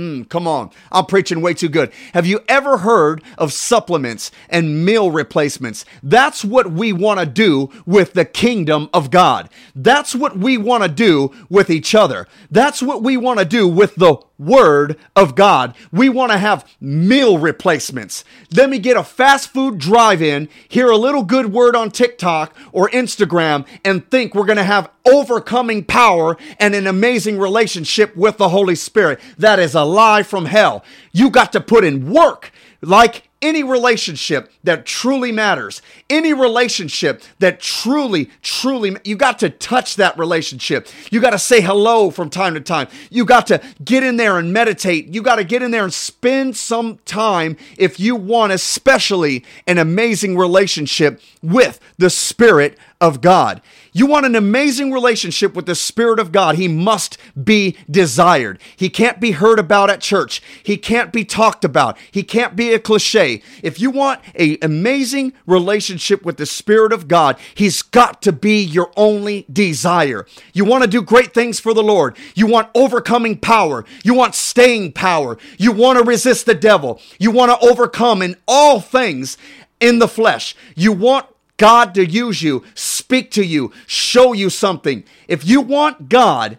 Mm, 0.00 0.30
come 0.30 0.48
on, 0.48 0.70
I'm 0.90 1.04
preaching 1.04 1.42
way 1.42 1.52
too 1.52 1.68
good. 1.68 1.92
Have 2.14 2.24
you 2.24 2.40
ever 2.48 2.78
heard 2.78 3.22
of 3.36 3.52
supplements 3.52 4.30
and 4.48 4.82
meal 4.82 5.10
replacements? 5.10 5.84
That's 6.02 6.42
what 6.42 6.72
we 6.72 6.90
want 6.90 7.20
to 7.20 7.26
do 7.26 7.68
with 7.84 8.14
the 8.14 8.24
kingdom 8.24 8.88
of 8.94 9.10
God. 9.10 9.50
That's 9.74 10.14
what 10.14 10.38
we 10.38 10.56
want 10.56 10.84
to 10.84 10.88
do 10.88 11.32
with 11.50 11.68
each 11.68 11.94
other. 11.94 12.26
That's 12.50 12.82
what 12.82 13.02
we 13.02 13.18
want 13.18 13.40
to 13.40 13.44
do 13.44 13.68
with 13.68 13.94
the 13.96 14.16
word 14.40 14.96
of 15.14 15.34
God. 15.34 15.74
We 15.92 16.08
want 16.08 16.32
to 16.32 16.38
have 16.38 16.66
meal 16.80 17.38
replacements. 17.38 18.24
Let 18.52 18.70
me 18.70 18.78
get 18.78 18.96
a 18.96 19.04
fast 19.04 19.52
food 19.52 19.78
drive 19.78 20.22
in, 20.22 20.48
hear 20.68 20.90
a 20.90 20.96
little 20.96 21.22
good 21.22 21.52
word 21.52 21.76
on 21.76 21.90
TikTok 21.90 22.56
or 22.72 22.88
Instagram, 22.90 23.66
and 23.84 24.10
think 24.10 24.34
we're 24.34 24.46
going 24.46 24.56
to 24.56 24.64
have 24.64 24.90
overcoming 25.06 25.84
power 25.84 26.36
and 26.58 26.74
an 26.74 26.86
amazing 26.86 27.38
relationship 27.38 28.16
with 28.16 28.38
the 28.38 28.48
Holy 28.48 28.74
Spirit. 28.74 29.20
That 29.38 29.58
is 29.58 29.74
a 29.74 29.84
lie 29.84 30.22
from 30.22 30.46
hell. 30.46 30.84
You 31.12 31.30
got 31.30 31.52
to 31.52 31.60
put 31.60 31.84
in 31.84 32.10
work 32.10 32.52
like 32.82 33.29
any 33.42 33.62
relationship 33.62 34.52
that 34.64 34.84
truly 34.84 35.32
matters, 35.32 35.80
any 36.10 36.32
relationship 36.32 37.22
that 37.38 37.60
truly, 37.60 38.30
truly, 38.42 38.96
you 39.04 39.16
got 39.16 39.38
to 39.38 39.48
touch 39.48 39.96
that 39.96 40.18
relationship. 40.18 40.88
You 41.10 41.20
got 41.20 41.30
to 41.30 41.38
say 41.38 41.60
hello 41.60 42.10
from 42.10 42.28
time 42.28 42.54
to 42.54 42.60
time. 42.60 42.88
You 43.10 43.24
got 43.24 43.46
to 43.48 43.62
get 43.84 44.02
in 44.02 44.16
there 44.16 44.38
and 44.38 44.52
meditate. 44.52 45.08
You 45.08 45.22
got 45.22 45.36
to 45.36 45.44
get 45.44 45.62
in 45.62 45.70
there 45.70 45.84
and 45.84 45.94
spend 45.94 46.56
some 46.56 46.98
time 47.04 47.56
if 47.78 47.98
you 47.98 48.14
want, 48.14 48.52
especially 48.52 49.44
an 49.66 49.78
amazing 49.78 50.36
relationship 50.36 51.20
with 51.42 51.80
the 51.96 52.10
Spirit 52.10 52.76
of 53.00 53.20
God. 53.20 53.62
You 53.92 54.06
want 54.06 54.26
an 54.26 54.36
amazing 54.36 54.92
relationship 54.92 55.54
with 55.54 55.66
the 55.66 55.74
Spirit 55.74 56.18
of 56.18 56.30
God. 56.30 56.56
He 56.56 56.68
must 56.68 57.18
be 57.42 57.76
desired. 57.90 58.60
He 58.76 58.90
can't 58.90 59.18
be 59.18 59.32
heard 59.32 59.58
about 59.58 59.90
at 59.90 60.00
church. 60.00 60.42
He 60.62 60.76
can't 60.76 61.12
be 61.12 61.24
talked 61.24 61.64
about. 61.64 61.96
He 62.10 62.22
can't 62.22 62.54
be 62.54 62.72
a 62.72 62.78
cliche. 62.78 63.29
If 63.62 63.80
you 63.80 63.90
want 63.90 64.20
an 64.34 64.56
amazing 64.62 65.32
relationship 65.46 66.24
with 66.24 66.36
the 66.36 66.46
Spirit 66.46 66.92
of 66.92 67.08
God, 67.08 67.38
He's 67.54 67.82
got 67.82 68.22
to 68.22 68.32
be 68.32 68.62
your 68.62 68.90
only 68.96 69.46
desire. 69.52 70.26
You 70.52 70.64
want 70.64 70.84
to 70.84 70.90
do 70.90 71.02
great 71.02 71.32
things 71.32 71.60
for 71.60 71.74
the 71.74 71.82
Lord. 71.82 72.16
You 72.34 72.46
want 72.46 72.70
overcoming 72.74 73.38
power. 73.38 73.84
You 74.04 74.14
want 74.14 74.34
staying 74.34 74.92
power. 74.92 75.38
You 75.58 75.72
want 75.72 75.98
to 75.98 76.04
resist 76.04 76.46
the 76.46 76.54
devil. 76.54 77.00
You 77.18 77.30
want 77.30 77.50
to 77.50 77.66
overcome 77.66 78.22
in 78.22 78.36
all 78.46 78.80
things 78.80 79.36
in 79.80 79.98
the 79.98 80.08
flesh. 80.08 80.54
You 80.74 80.92
want 80.92 81.26
God 81.56 81.94
to 81.94 82.06
use 82.06 82.42
you, 82.42 82.64
speak 82.74 83.30
to 83.32 83.44
you, 83.44 83.70
show 83.86 84.32
you 84.32 84.48
something. 84.48 85.04
If 85.28 85.46
you 85.46 85.60
want 85.60 86.08
God 86.08 86.56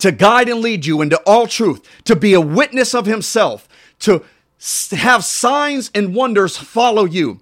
to 0.00 0.12
guide 0.12 0.48
and 0.48 0.60
lead 0.60 0.84
you 0.84 1.00
into 1.00 1.16
all 1.24 1.46
truth, 1.46 1.88
to 2.04 2.14
be 2.14 2.34
a 2.34 2.40
witness 2.40 2.94
of 2.94 3.06
Himself, 3.06 3.66
to 4.00 4.24
have 4.90 5.24
signs 5.24 5.90
and 5.94 6.14
wonders 6.14 6.56
follow 6.56 7.04
you, 7.04 7.40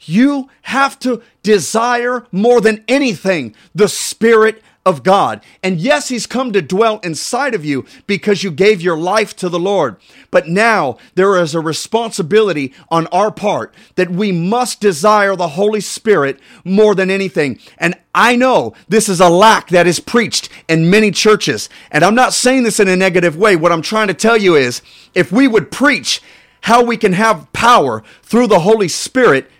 you 0.00 0.50
have 0.62 0.98
to 1.00 1.22
desire 1.42 2.26
more 2.32 2.60
than 2.60 2.84
anything 2.88 3.54
the 3.74 3.88
Spirit 3.88 4.62
of 4.86 5.02
God. 5.02 5.42
And 5.62 5.80
yes, 5.80 6.08
He's 6.08 6.26
come 6.26 6.52
to 6.52 6.60
dwell 6.60 6.98
inside 6.98 7.54
of 7.54 7.64
you 7.64 7.86
because 8.06 8.44
you 8.44 8.50
gave 8.50 8.82
your 8.82 8.98
life 8.98 9.34
to 9.36 9.48
the 9.48 9.58
Lord. 9.58 9.96
But 10.30 10.48
now 10.48 10.98
there 11.14 11.36
is 11.40 11.54
a 11.54 11.60
responsibility 11.60 12.74
on 12.90 13.06
our 13.08 13.30
part 13.30 13.74
that 13.94 14.10
we 14.10 14.30
must 14.30 14.80
desire 14.80 15.36
the 15.36 15.48
Holy 15.48 15.80
Spirit 15.80 16.38
more 16.64 16.94
than 16.94 17.10
anything. 17.10 17.58
And 17.78 17.94
I 18.14 18.36
know 18.36 18.74
this 18.88 19.08
is 19.08 19.20
a 19.20 19.28
lack 19.30 19.68
that 19.68 19.86
is 19.86 20.00
preached 20.00 20.50
in 20.68 20.90
many 20.90 21.10
churches. 21.10 21.68
And 21.90 22.04
I'm 22.04 22.14
not 22.14 22.34
saying 22.34 22.64
this 22.64 22.78
in 22.78 22.88
a 22.88 22.96
negative 22.96 23.36
way. 23.36 23.56
What 23.56 23.72
I'm 23.72 23.82
trying 23.82 24.08
to 24.08 24.14
tell 24.14 24.36
you 24.36 24.54
is 24.54 24.82
if 25.14 25.32
we 25.32 25.48
would 25.48 25.70
preach 25.70 26.20
how 26.64 26.82
we 26.82 26.96
can 26.96 27.12
have 27.12 27.52
power 27.52 28.02
through 28.22 28.46
the 28.46 28.60
Holy 28.60 28.88
Spirit, 28.88 29.50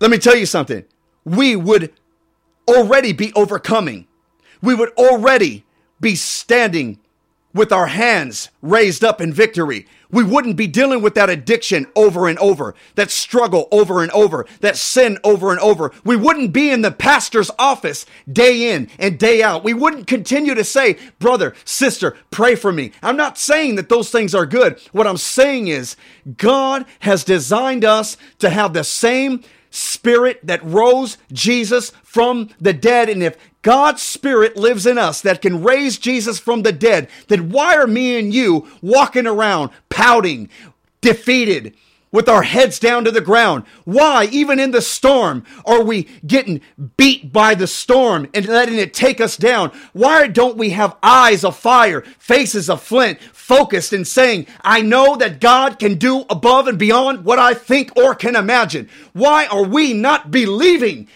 let 0.00 0.10
me 0.10 0.18
tell 0.18 0.34
you 0.34 0.46
something. 0.46 0.84
We 1.24 1.54
would 1.54 1.92
already 2.68 3.12
be 3.12 3.32
overcoming. 3.34 4.08
We 4.60 4.74
would 4.74 4.90
already 4.94 5.64
be 6.00 6.16
standing 6.16 6.98
with 7.54 7.70
our 7.70 7.86
hands 7.86 8.50
raised 8.62 9.04
up 9.04 9.20
in 9.20 9.32
victory. 9.32 9.86
We 10.10 10.24
wouldn't 10.24 10.56
be 10.56 10.66
dealing 10.66 11.02
with 11.02 11.14
that 11.14 11.30
addiction 11.30 11.86
over 11.96 12.28
and 12.28 12.38
over, 12.38 12.74
that 12.94 13.10
struggle 13.10 13.68
over 13.72 14.02
and 14.02 14.10
over, 14.12 14.46
that 14.60 14.76
sin 14.76 15.18
over 15.24 15.50
and 15.50 15.60
over. 15.60 15.92
We 16.04 16.16
wouldn't 16.16 16.52
be 16.52 16.70
in 16.70 16.82
the 16.82 16.90
pastor's 16.90 17.50
office 17.58 18.06
day 18.30 18.72
in 18.72 18.88
and 18.98 19.18
day 19.18 19.42
out. 19.42 19.64
We 19.64 19.74
wouldn't 19.74 20.06
continue 20.06 20.54
to 20.54 20.64
say, 20.64 20.98
brother, 21.18 21.54
sister, 21.64 22.16
pray 22.30 22.54
for 22.54 22.72
me. 22.72 22.92
I'm 23.02 23.16
not 23.16 23.38
saying 23.38 23.76
that 23.76 23.88
those 23.88 24.10
things 24.10 24.34
are 24.34 24.46
good. 24.46 24.80
What 24.92 25.06
I'm 25.06 25.16
saying 25.16 25.68
is 25.68 25.96
God 26.36 26.86
has 27.00 27.24
designed 27.24 27.84
us 27.84 28.16
to 28.38 28.50
have 28.50 28.72
the 28.72 28.84
same 28.84 29.42
spirit 29.70 30.40
that 30.44 30.64
rose 30.64 31.18
Jesus 31.32 31.90
from 32.02 32.50
the 32.60 32.72
dead. 32.72 33.08
And 33.08 33.22
if 33.22 33.36
God's 33.62 34.02
spirit 34.02 34.56
lives 34.56 34.86
in 34.86 34.98
us 34.98 35.20
that 35.22 35.42
can 35.42 35.62
raise 35.62 35.98
Jesus 35.98 36.38
from 36.38 36.62
the 36.62 36.72
dead, 36.72 37.08
then 37.28 37.50
why 37.50 37.76
are 37.76 37.86
me 37.86 38.18
and 38.18 38.32
you 38.32 38.68
walking 38.80 39.26
around 39.26 39.70
pouting, 39.88 40.48
defeated? 41.00 41.74
With 42.16 42.30
our 42.30 42.42
heads 42.42 42.78
down 42.78 43.04
to 43.04 43.10
the 43.10 43.20
ground. 43.20 43.62
Why, 43.84 44.26
even 44.32 44.58
in 44.58 44.70
the 44.70 44.80
storm, 44.80 45.44
are 45.66 45.84
we 45.84 46.04
getting 46.26 46.62
beat 46.96 47.30
by 47.30 47.54
the 47.54 47.66
storm 47.66 48.26
and 48.32 48.48
letting 48.48 48.76
it 48.76 48.94
take 48.94 49.20
us 49.20 49.36
down? 49.36 49.70
Why 49.92 50.26
don't 50.26 50.56
we 50.56 50.70
have 50.70 50.96
eyes 51.02 51.44
of 51.44 51.58
fire, 51.58 52.00
faces 52.18 52.70
of 52.70 52.82
flint, 52.82 53.20
focused 53.20 53.92
and 53.92 54.08
saying, 54.08 54.46
I 54.62 54.80
know 54.80 55.16
that 55.16 55.42
God 55.42 55.78
can 55.78 55.96
do 55.98 56.24
above 56.30 56.68
and 56.68 56.78
beyond 56.78 57.26
what 57.26 57.38
I 57.38 57.52
think 57.52 57.94
or 57.98 58.14
can 58.14 58.34
imagine? 58.34 58.88
Why 59.12 59.44
are 59.44 59.64
we 59.64 59.92
not 59.92 60.30
believing 60.30 61.08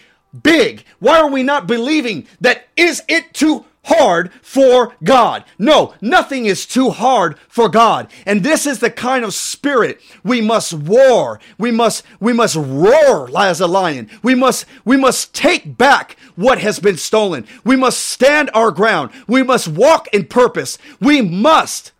big? 0.43 0.85
Why 0.99 1.19
are 1.19 1.31
we 1.31 1.41
not 1.41 1.65
believing 1.65 2.27
that 2.41 2.67
is 2.77 3.01
it 3.07 3.33
too 3.33 3.65
hard 3.85 4.31
for 4.41 4.95
God. 5.03 5.43
No, 5.57 5.93
nothing 6.01 6.45
is 6.45 6.65
too 6.65 6.91
hard 6.91 7.37
for 7.47 7.69
God. 7.69 8.11
And 8.25 8.43
this 8.43 8.65
is 8.65 8.79
the 8.79 8.91
kind 8.91 9.25
of 9.25 9.33
spirit 9.33 9.99
we 10.23 10.41
must 10.41 10.73
war. 10.73 11.39
We 11.57 11.71
must, 11.71 12.03
we 12.19 12.33
must 12.33 12.55
roar 12.55 13.29
as 13.37 13.59
a 13.59 13.67
lion. 13.67 14.09
We 14.21 14.35
must, 14.35 14.65
we 14.85 14.97
must 14.97 15.33
take 15.33 15.77
back 15.77 16.17
what 16.35 16.59
has 16.59 16.79
been 16.79 16.97
stolen. 16.97 17.47
We 17.63 17.75
must 17.75 18.01
stand 18.01 18.49
our 18.53 18.71
ground. 18.71 19.11
We 19.27 19.43
must 19.43 19.67
walk 19.67 20.07
in 20.13 20.25
purpose. 20.25 20.77
We 20.99 21.21
must 21.21 21.91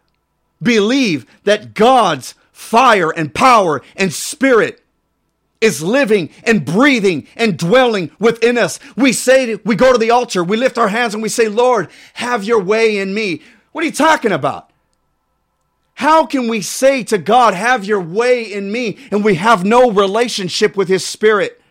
believe 0.62 1.26
that 1.44 1.74
God's 1.74 2.36
fire 2.52 3.10
and 3.10 3.34
power 3.34 3.82
and 3.96 4.14
spirit 4.14 4.81
is 5.62 5.82
living 5.82 6.32
and 6.44 6.66
breathing 6.66 7.28
and 7.36 7.58
dwelling 7.58 8.12
within 8.20 8.58
us. 8.58 8.80
We 8.98 9.14
say, 9.14 9.56
we 9.64 9.76
go 9.76 9.94
to 9.94 9.98
the 9.98 10.12
altar, 10.12 10.44
we 10.44 10.58
lift 10.58 10.78
our 10.78 10.90
hands 10.90 11.14
and 11.14 11.24
we 11.24 11.30
say, 11.30 11.48
Lord, 11.48 11.90
have 12.16 12.44
your 12.44 12.62
way 12.62 12.98
in 12.98 13.14
me. 13.14 13.42
What 13.72 13.84
are 13.84 13.88
you 13.88 13.94
talking 13.94 14.32
about? 14.32 14.72
How 15.96 16.26
can 16.26 16.48
we 16.48 16.62
say 16.62 17.04
to 17.04 17.20
God, 17.20 17.54
have 17.54 17.86
your 17.86 18.02
way 18.02 18.44
in 18.52 18.72
me, 18.72 18.98
and 19.12 19.24
we 19.24 19.36
have 19.36 19.64
no 19.64 19.92
relationship 19.92 20.76
with 20.76 20.88
his 20.88 21.06
spirit? 21.06 21.62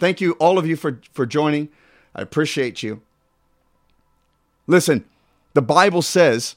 Thank 0.00 0.20
you, 0.20 0.32
all 0.32 0.58
of 0.58 0.66
you, 0.66 0.74
for, 0.74 1.00
for 1.12 1.24
joining. 1.24 1.68
I 2.16 2.22
appreciate 2.22 2.82
you. 2.82 3.02
Listen, 4.66 5.04
the 5.54 5.62
Bible 5.62 6.02
says 6.02 6.56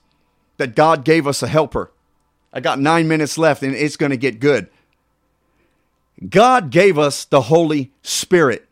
that 0.57 0.75
God 0.75 1.05
gave 1.05 1.27
us 1.27 1.43
a 1.43 1.47
helper. 1.47 1.90
I 2.53 2.59
got 2.59 2.79
nine 2.79 3.07
minutes 3.07 3.37
left 3.37 3.63
and 3.63 3.75
it's 3.75 3.97
going 3.97 4.09
to 4.09 4.17
get 4.17 4.39
good. 4.39 4.69
God 6.29 6.69
gave 6.69 6.99
us 6.99 7.25
the 7.25 7.41
Holy 7.41 7.91
Spirit, 8.03 8.67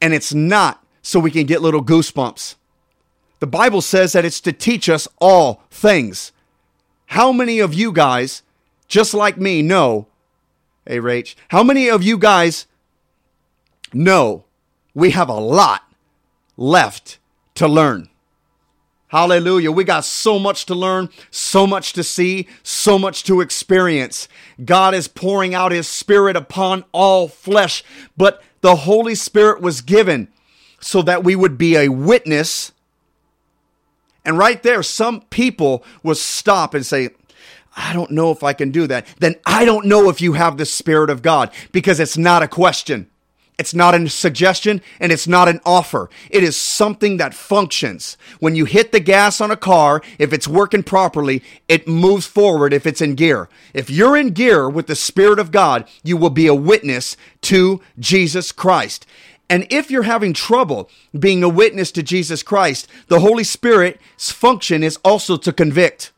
and 0.00 0.12
it's 0.12 0.34
not 0.34 0.84
so 1.00 1.18
we 1.18 1.30
can 1.30 1.46
get 1.46 1.62
little 1.62 1.82
goosebumps. 1.82 2.56
The 3.38 3.46
Bible 3.46 3.80
says 3.80 4.12
that 4.12 4.24
it's 4.24 4.40
to 4.42 4.52
teach 4.52 4.88
us 4.88 5.08
all 5.18 5.62
things. 5.70 6.32
How 7.06 7.32
many 7.32 7.60
of 7.60 7.72
you 7.72 7.92
guys, 7.92 8.42
just 8.88 9.14
like 9.14 9.38
me, 9.38 9.62
know, 9.62 10.06
hey, 10.84 10.98
Rach, 10.98 11.34
how 11.48 11.62
many 11.62 11.88
of 11.88 12.02
you 12.02 12.18
guys 12.18 12.66
know 13.92 14.44
we 14.94 15.10
have 15.12 15.28
a 15.28 15.34
lot 15.34 15.82
left 16.58 17.18
to 17.54 17.66
learn? 17.68 18.10
Hallelujah. 19.08 19.70
We 19.70 19.84
got 19.84 20.04
so 20.04 20.38
much 20.38 20.66
to 20.66 20.74
learn, 20.74 21.10
so 21.30 21.66
much 21.66 21.92
to 21.92 22.02
see, 22.02 22.48
so 22.62 22.98
much 22.98 23.22
to 23.24 23.40
experience. 23.40 24.28
God 24.64 24.94
is 24.94 25.06
pouring 25.06 25.54
out 25.54 25.70
his 25.70 25.86
spirit 25.86 26.34
upon 26.34 26.84
all 26.90 27.28
flesh, 27.28 27.84
but 28.16 28.42
the 28.62 28.76
Holy 28.76 29.14
Spirit 29.14 29.60
was 29.60 29.80
given 29.80 30.28
so 30.80 31.02
that 31.02 31.22
we 31.22 31.36
would 31.36 31.56
be 31.56 31.76
a 31.76 31.88
witness. 31.88 32.72
And 34.24 34.36
right 34.36 34.60
there, 34.62 34.82
some 34.82 35.20
people 35.30 35.84
will 36.02 36.16
stop 36.16 36.74
and 36.74 36.84
say, 36.84 37.10
I 37.76 37.92
don't 37.92 38.10
know 38.10 38.32
if 38.32 38.42
I 38.42 38.54
can 38.54 38.70
do 38.72 38.88
that. 38.88 39.06
Then 39.18 39.36
I 39.44 39.64
don't 39.64 39.86
know 39.86 40.08
if 40.08 40.20
you 40.20 40.32
have 40.32 40.56
the 40.56 40.66
Spirit 40.66 41.10
of 41.10 41.22
God 41.22 41.52
because 41.70 42.00
it's 42.00 42.16
not 42.16 42.42
a 42.42 42.48
question. 42.48 43.08
It's 43.58 43.72
not 43.72 43.94
a 43.94 44.08
suggestion 44.08 44.82
and 45.00 45.10
it's 45.10 45.26
not 45.26 45.48
an 45.48 45.60
offer. 45.64 46.10
It 46.30 46.42
is 46.42 46.56
something 46.56 47.16
that 47.16 47.32
functions. 47.32 48.18
When 48.38 48.54
you 48.54 48.66
hit 48.66 48.92
the 48.92 49.00
gas 49.00 49.40
on 49.40 49.50
a 49.50 49.56
car, 49.56 50.02
if 50.18 50.32
it's 50.32 50.46
working 50.46 50.82
properly, 50.82 51.42
it 51.66 51.88
moves 51.88 52.26
forward 52.26 52.74
if 52.74 52.86
it's 52.86 53.00
in 53.00 53.14
gear. 53.14 53.48
If 53.72 53.88
you're 53.88 54.16
in 54.16 54.30
gear 54.30 54.68
with 54.68 54.88
the 54.88 54.94
Spirit 54.94 55.38
of 55.38 55.52
God, 55.52 55.88
you 56.02 56.18
will 56.18 56.30
be 56.30 56.46
a 56.46 56.54
witness 56.54 57.16
to 57.42 57.80
Jesus 57.98 58.52
Christ. 58.52 59.06
And 59.48 59.66
if 59.70 59.90
you're 59.90 60.02
having 60.02 60.32
trouble 60.32 60.90
being 61.18 61.42
a 61.42 61.48
witness 61.48 61.90
to 61.92 62.02
Jesus 62.02 62.42
Christ, 62.42 62.88
the 63.08 63.20
Holy 63.20 63.44
Spirit's 63.44 64.30
function 64.30 64.82
is 64.82 64.98
also 65.04 65.36
to 65.38 65.52
convict 65.52 66.12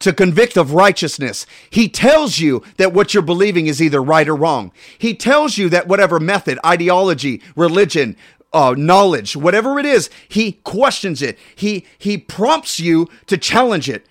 to 0.00 0.12
convict 0.12 0.56
of 0.56 0.72
righteousness. 0.72 1.46
He 1.70 1.88
tells 1.88 2.38
you 2.38 2.62
that 2.76 2.92
what 2.92 3.14
you're 3.14 3.22
believing 3.22 3.66
is 3.66 3.82
either 3.82 4.02
right 4.02 4.28
or 4.28 4.36
wrong. 4.36 4.72
He 4.98 5.14
tells 5.14 5.58
you 5.58 5.68
that 5.70 5.88
whatever 5.88 6.20
method, 6.20 6.58
ideology, 6.64 7.42
religion, 7.56 8.16
uh, 8.52 8.74
knowledge, 8.78 9.36
whatever 9.36 9.78
it 9.78 9.86
is, 9.86 10.08
he 10.28 10.52
questions 10.52 11.20
it. 11.20 11.38
He, 11.54 11.86
he 11.98 12.16
prompts 12.16 12.78
you 12.78 13.08
to 13.26 13.36
challenge 13.36 13.88
it. 13.88 14.06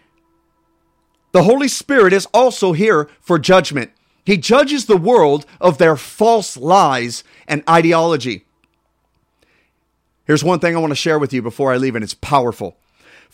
The 1.32 1.44
Holy 1.44 1.68
Spirit 1.68 2.14
is 2.14 2.28
also 2.34 2.74
here 2.74 3.10
for 3.20 3.40
judgment. 3.40 3.92
He 4.26 4.38
judges 4.38 4.86
the 4.86 4.98
world 4.98 5.46
of 5.60 5.78
their 5.78 5.96
false 5.96 6.56
lies 6.56 7.24
and 7.48 7.64
ideology. 7.68 8.46
Here's 10.26 10.44
one 10.44 10.60
thing 10.60 10.76
I 10.76 10.80
want 10.80 10.92
to 10.92 10.96
share 10.96 11.20
with 11.20 11.34
you 11.34 11.42
before 11.42 11.74
I 11.74 11.78
leave, 11.78 11.96
and 11.96 12.04
it's 12.04 12.14
powerful. 12.14 12.78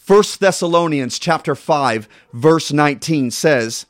1 0.10 0.24
Thessalonians 0.40 1.20
chapter 1.20 1.54
5 1.54 2.10
verse 2.34 2.74
19 2.74 3.30
says, 3.30 3.86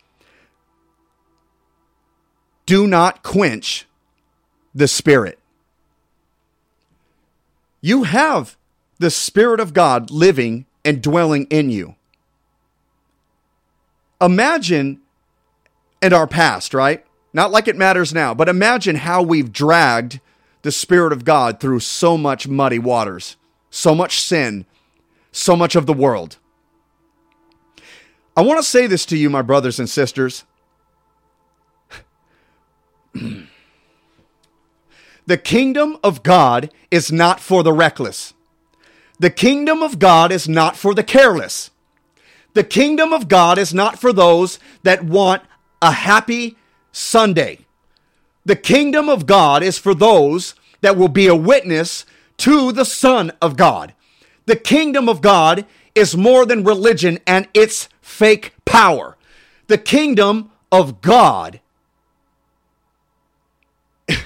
"Do 2.65 2.85
not 2.87 3.23
quench 3.23 3.87
the 4.75 4.89
spirit." 4.89 5.39
You 7.79 8.03
have 8.03 8.57
the 8.97 9.09
spirit 9.09 9.61
of 9.61 9.73
God 9.73 10.11
living 10.11 10.65
and 10.83 11.01
dwelling 11.01 11.45
in 11.45 11.69
you. 11.69 11.95
Imagine 14.19 14.99
in 16.01 16.11
our 16.11 16.27
past, 16.27 16.73
right? 16.73 17.05
Not 17.31 17.51
like 17.51 17.69
it 17.69 17.77
matters 17.77 18.13
now, 18.13 18.33
but 18.33 18.49
imagine 18.49 18.97
how 18.97 19.21
we've 19.21 19.53
dragged 19.53 20.19
the 20.63 20.71
Spirit 20.73 21.13
of 21.13 21.23
God 21.23 21.61
through 21.61 21.79
so 21.79 22.17
much 22.17 22.45
muddy 22.45 22.79
waters, 22.79 23.37
so 23.69 23.95
much 23.95 24.19
sin, 24.19 24.65
so 25.31 25.55
much 25.55 25.75
of 25.75 25.85
the 25.85 25.93
world. 25.93 26.37
I 28.35 28.41
want 28.41 28.59
to 28.59 28.63
say 28.63 28.87
this 28.87 29.05
to 29.07 29.17
you, 29.17 29.29
my 29.29 29.41
brothers 29.41 29.79
and 29.79 29.89
sisters. 29.89 30.45
the 35.25 35.37
kingdom 35.37 35.97
of 36.03 36.23
God 36.23 36.71
is 36.89 37.11
not 37.11 37.39
for 37.39 37.63
the 37.63 37.73
reckless. 37.73 38.33
The 39.19 39.29
kingdom 39.29 39.83
of 39.83 39.99
God 39.99 40.31
is 40.31 40.47
not 40.47 40.77
for 40.77 40.93
the 40.93 41.03
careless. 41.03 41.71
The 42.53 42.63
kingdom 42.63 43.11
of 43.13 43.27
God 43.27 43.57
is 43.57 43.73
not 43.73 43.99
for 43.99 44.13
those 44.13 44.59
that 44.83 45.03
want 45.03 45.43
a 45.81 45.91
happy 45.91 46.57
Sunday. 46.91 47.65
The 48.45 48.55
kingdom 48.55 49.09
of 49.09 49.25
God 49.25 49.61
is 49.61 49.77
for 49.77 49.93
those 49.93 50.55
that 50.81 50.97
will 50.97 51.09
be 51.09 51.27
a 51.27 51.35
witness 51.35 52.05
to 52.37 52.71
the 52.71 52.85
Son 52.85 53.31
of 53.41 53.57
God. 53.57 53.93
The 54.49 54.55
kingdom 54.55 55.07
of 55.07 55.21
God 55.21 55.67
is 55.93 56.17
more 56.17 56.43
than 56.43 56.63
religion 56.63 57.19
and 57.27 57.47
its 57.53 57.87
fake 58.01 58.55
power. 58.65 59.15
The 59.67 59.77
kingdom 59.77 60.49
of 60.71 61.01
God 61.01 61.59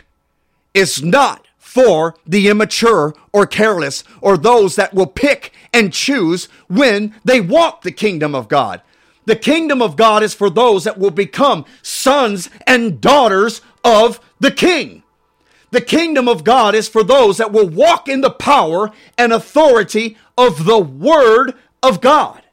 is 0.73 1.03
not 1.03 1.45
for 1.57 2.15
the 2.25 2.47
immature 2.47 3.13
or 3.33 3.45
careless 3.45 4.05
or 4.21 4.37
those 4.37 4.77
that 4.77 4.93
will 4.93 5.07
pick 5.07 5.51
and 5.73 5.91
choose 5.91 6.45
when 6.69 7.13
they 7.25 7.41
want 7.41 7.81
the 7.81 7.91
kingdom 7.91 8.33
of 8.33 8.47
God. 8.47 8.81
The 9.25 9.35
kingdom 9.35 9.81
of 9.81 9.97
God 9.97 10.23
is 10.23 10.33
for 10.33 10.49
those 10.49 10.85
that 10.85 10.97
will 10.97 11.11
become 11.11 11.65
sons 11.81 12.49
and 12.65 13.01
daughters 13.01 13.59
of 13.83 14.21
the 14.39 14.51
king. 14.51 15.02
The 15.73 15.81
kingdom 15.81 16.27
of 16.27 16.43
God 16.43 16.75
is 16.75 16.87
for 16.87 17.03
those 17.03 17.37
that 17.37 17.51
will 17.51 17.67
walk 17.67 18.07
in 18.07 18.21
the 18.21 18.29
power 18.29 18.91
and 19.17 19.33
authority 19.33 20.15
of 20.37 20.65
the 20.65 20.77
Word 20.77 21.55
of 21.81 21.99
God. 21.99 22.43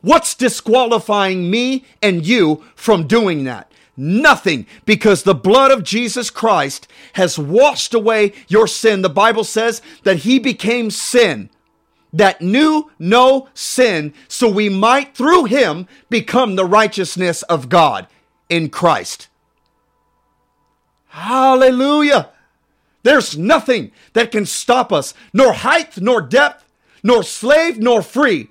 What's 0.00 0.34
disqualifying 0.34 1.48
me 1.48 1.84
and 2.02 2.26
you 2.26 2.64
from 2.74 3.06
doing 3.06 3.44
that? 3.44 3.70
Nothing, 3.96 4.66
because 4.84 5.22
the 5.22 5.32
blood 5.32 5.70
of 5.70 5.84
Jesus 5.84 6.28
Christ 6.28 6.88
has 7.12 7.38
washed 7.38 7.94
away 7.94 8.32
your 8.48 8.66
sin. 8.66 9.02
The 9.02 9.08
Bible 9.08 9.44
says 9.44 9.80
that 10.02 10.18
He 10.18 10.40
became 10.40 10.90
sin 10.90 11.50
that 12.12 12.40
knew 12.40 12.90
no 12.98 13.48
sin, 13.54 14.12
so 14.26 14.48
we 14.48 14.68
might 14.68 15.16
through 15.16 15.44
Him 15.44 15.86
become 16.10 16.56
the 16.56 16.66
righteousness 16.66 17.44
of 17.44 17.68
God 17.68 18.08
in 18.48 18.70
Christ. 18.70 19.28
Hallelujah. 21.14 22.30
There's 23.04 23.38
nothing 23.38 23.92
that 24.14 24.32
can 24.32 24.44
stop 24.46 24.92
us, 24.92 25.14
nor 25.32 25.52
height, 25.52 26.00
nor 26.00 26.20
depth, 26.20 26.64
nor 27.04 27.22
slave, 27.22 27.78
nor 27.78 28.02
free, 28.02 28.48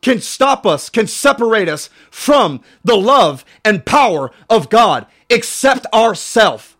can 0.00 0.20
stop 0.20 0.64
us, 0.64 0.88
can 0.88 1.08
separate 1.08 1.68
us 1.68 1.90
from 2.08 2.60
the 2.84 2.96
love 2.96 3.44
and 3.64 3.84
power 3.84 4.30
of 4.48 4.70
God, 4.70 5.06
except 5.28 5.86
ourself. 5.92 6.76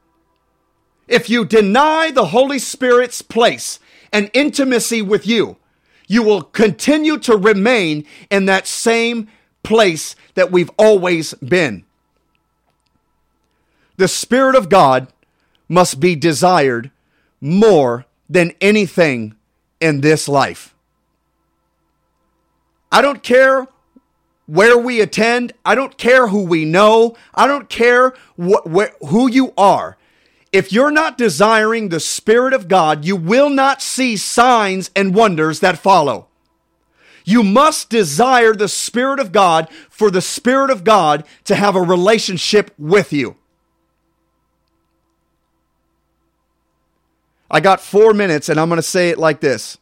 If 1.09 1.29
you 1.29 1.45
deny 1.45 2.13
the 2.13 2.27
Holy 2.27 2.61
Spirit's 2.61 3.23
place 3.23 3.81
and 4.13 4.31
intimacy 4.35 5.03
with 5.03 5.27
you, 5.27 5.57
you 6.07 6.23
will 6.23 6.43
continue 6.43 7.19
to 7.19 7.37
remain 7.37 8.07
in 8.31 8.45
that 8.47 8.69
same 8.69 9.27
place 9.65 10.15
that 10.35 10.53
we've 10.53 10.71
always 10.79 11.35
been. 11.35 11.86
The 13.97 14.09
Spirit 14.09 14.55
of 14.55 14.69
God 14.69 15.09
must 15.69 16.01
be 16.01 16.15
desired 16.15 16.91
more 17.41 18.07
than 18.29 18.53
anything 18.61 19.35
in 19.81 20.01
this 20.01 20.29
life. 20.29 20.75
I 22.91 23.03
don't 23.03 23.23
care 23.23 23.67
where 24.47 24.79
we 24.79 25.01
attend. 25.01 25.53
I 25.65 25.75
don't 25.75 25.99
care 25.99 26.29
who 26.29 26.45
we 26.45 26.65
know. 26.65 27.17
I 27.35 27.47
don't 27.47 27.69
care 27.69 28.15
what, 28.37 28.67
wh- 28.67 29.07
who 29.09 29.29
you 29.31 29.53
are. 29.59 29.97
If 30.53 30.73
you're 30.73 30.93
not 30.93 31.19
desiring 31.19 31.89
the 31.89 32.01
Spirit 32.01 32.55
of 32.55 32.69
God, 32.69 33.05
you 33.05 33.17
will 33.17 33.51
not 33.51 33.83
see 33.83 34.17
signs 34.17 34.91
and 34.95 35.15
wonders 35.15 35.61
that 35.61 35.79
follow. 35.79 36.29
You 37.25 37.43
must 37.43 37.91
desire 37.91 38.55
the 38.55 38.69
Spirit 38.69 39.19
of 39.19 39.33
God 39.33 39.69
for 39.91 40.11
the 40.11 40.23
Spirit 40.23 40.71
of 40.71 40.85
God 40.85 41.25
to 41.45 41.57
have 41.57 41.75
a 41.75 41.83
relationship 41.83 42.73
with 42.79 43.13
you. 43.13 43.37
I 47.51 47.61
got 47.61 47.81
four 47.81 48.13
minutes 48.13 48.49
and 48.49 48.59
I'm 48.59 48.69
going 48.69 48.79
to 48.79 48.83
say 48.83 49.11
it 49.11 49.19
like 49.19 49.41
this. 49.41 49.79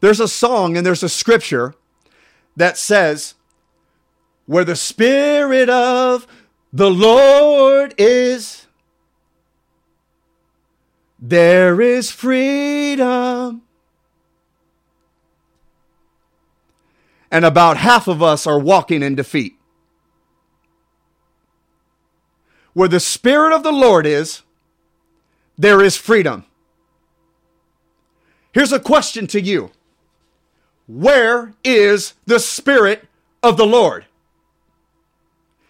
There's 0.00 0.20
a 0.20 0.28
song 0.28 0.76
and 0.76 0.86
there's 0.86 1.02
a 1.02 1.08
scripture 1.08 1.74
that 2.56 2.78
says, 2.78 3.34
Where 4.46 4.64
the 4.64 4.76
Spirit 4.76 5.68
of 5.68 6.26
the 6.72 6.90
Lord 6.90 7.94
is, 7.98 8.66
there 11.18 11.80
is 11.80 12.10
freedom. 12.10 13.62
And 17.30 17.44
about 17.44 17.76
half 17.78 18.06
of 18.06 18.22
us 18.22 18.46
are 18.46 18.58
walking 18.58 19.02
in 19.02 19.14
defeat. 19.14 19.56
Where 22.72 22.88
the 22.88 23.00
Spirit 23.00 23.52
of 23.52 23.62
the 23.62 23.72
Lord 23.72 24.06
is, 24.06 24.42
there 25.58 25.82
is 25.82 25.96
freedom. 25.96 26.44
Here's 28.52 28.72
a 28.72 28.80
question 28.80 29.26
to 29.28 29.40
you 29.40 29.70
Where 30.86 31.52
is 31.64 32.14
the 32.26 32.38
Spirit 32.38 33.06
of 33.42 33.56
the 33.56 33.66
Lord? 33.66 34.06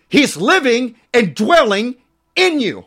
He's 0.09 0.37
living 0.37 0.97
and 1.13 1.35
dwelling 1.35 1.97
in 2.37 2.61
you. 2.61 2.87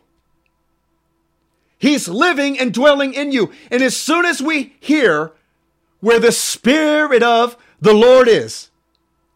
He's 1.78 2.08
living 2.08 2.60
and 2.60 2.74
dwelling 2.74 3.14
in 3.14 3.32
you. 3.32 3.52
And 3.72 3.82
as 3.82 3.96
soon 3.96 4.26
as 4.26 4.42
we 4.42 4.76
hear 4.80 5.32
where 6.00 6.20
the 6.20 6.32
Spirit 6.32 7.24
of 7.24 7.58
the 7.82 7.94
Lord 7.94 8.28
is, 8.28 8.69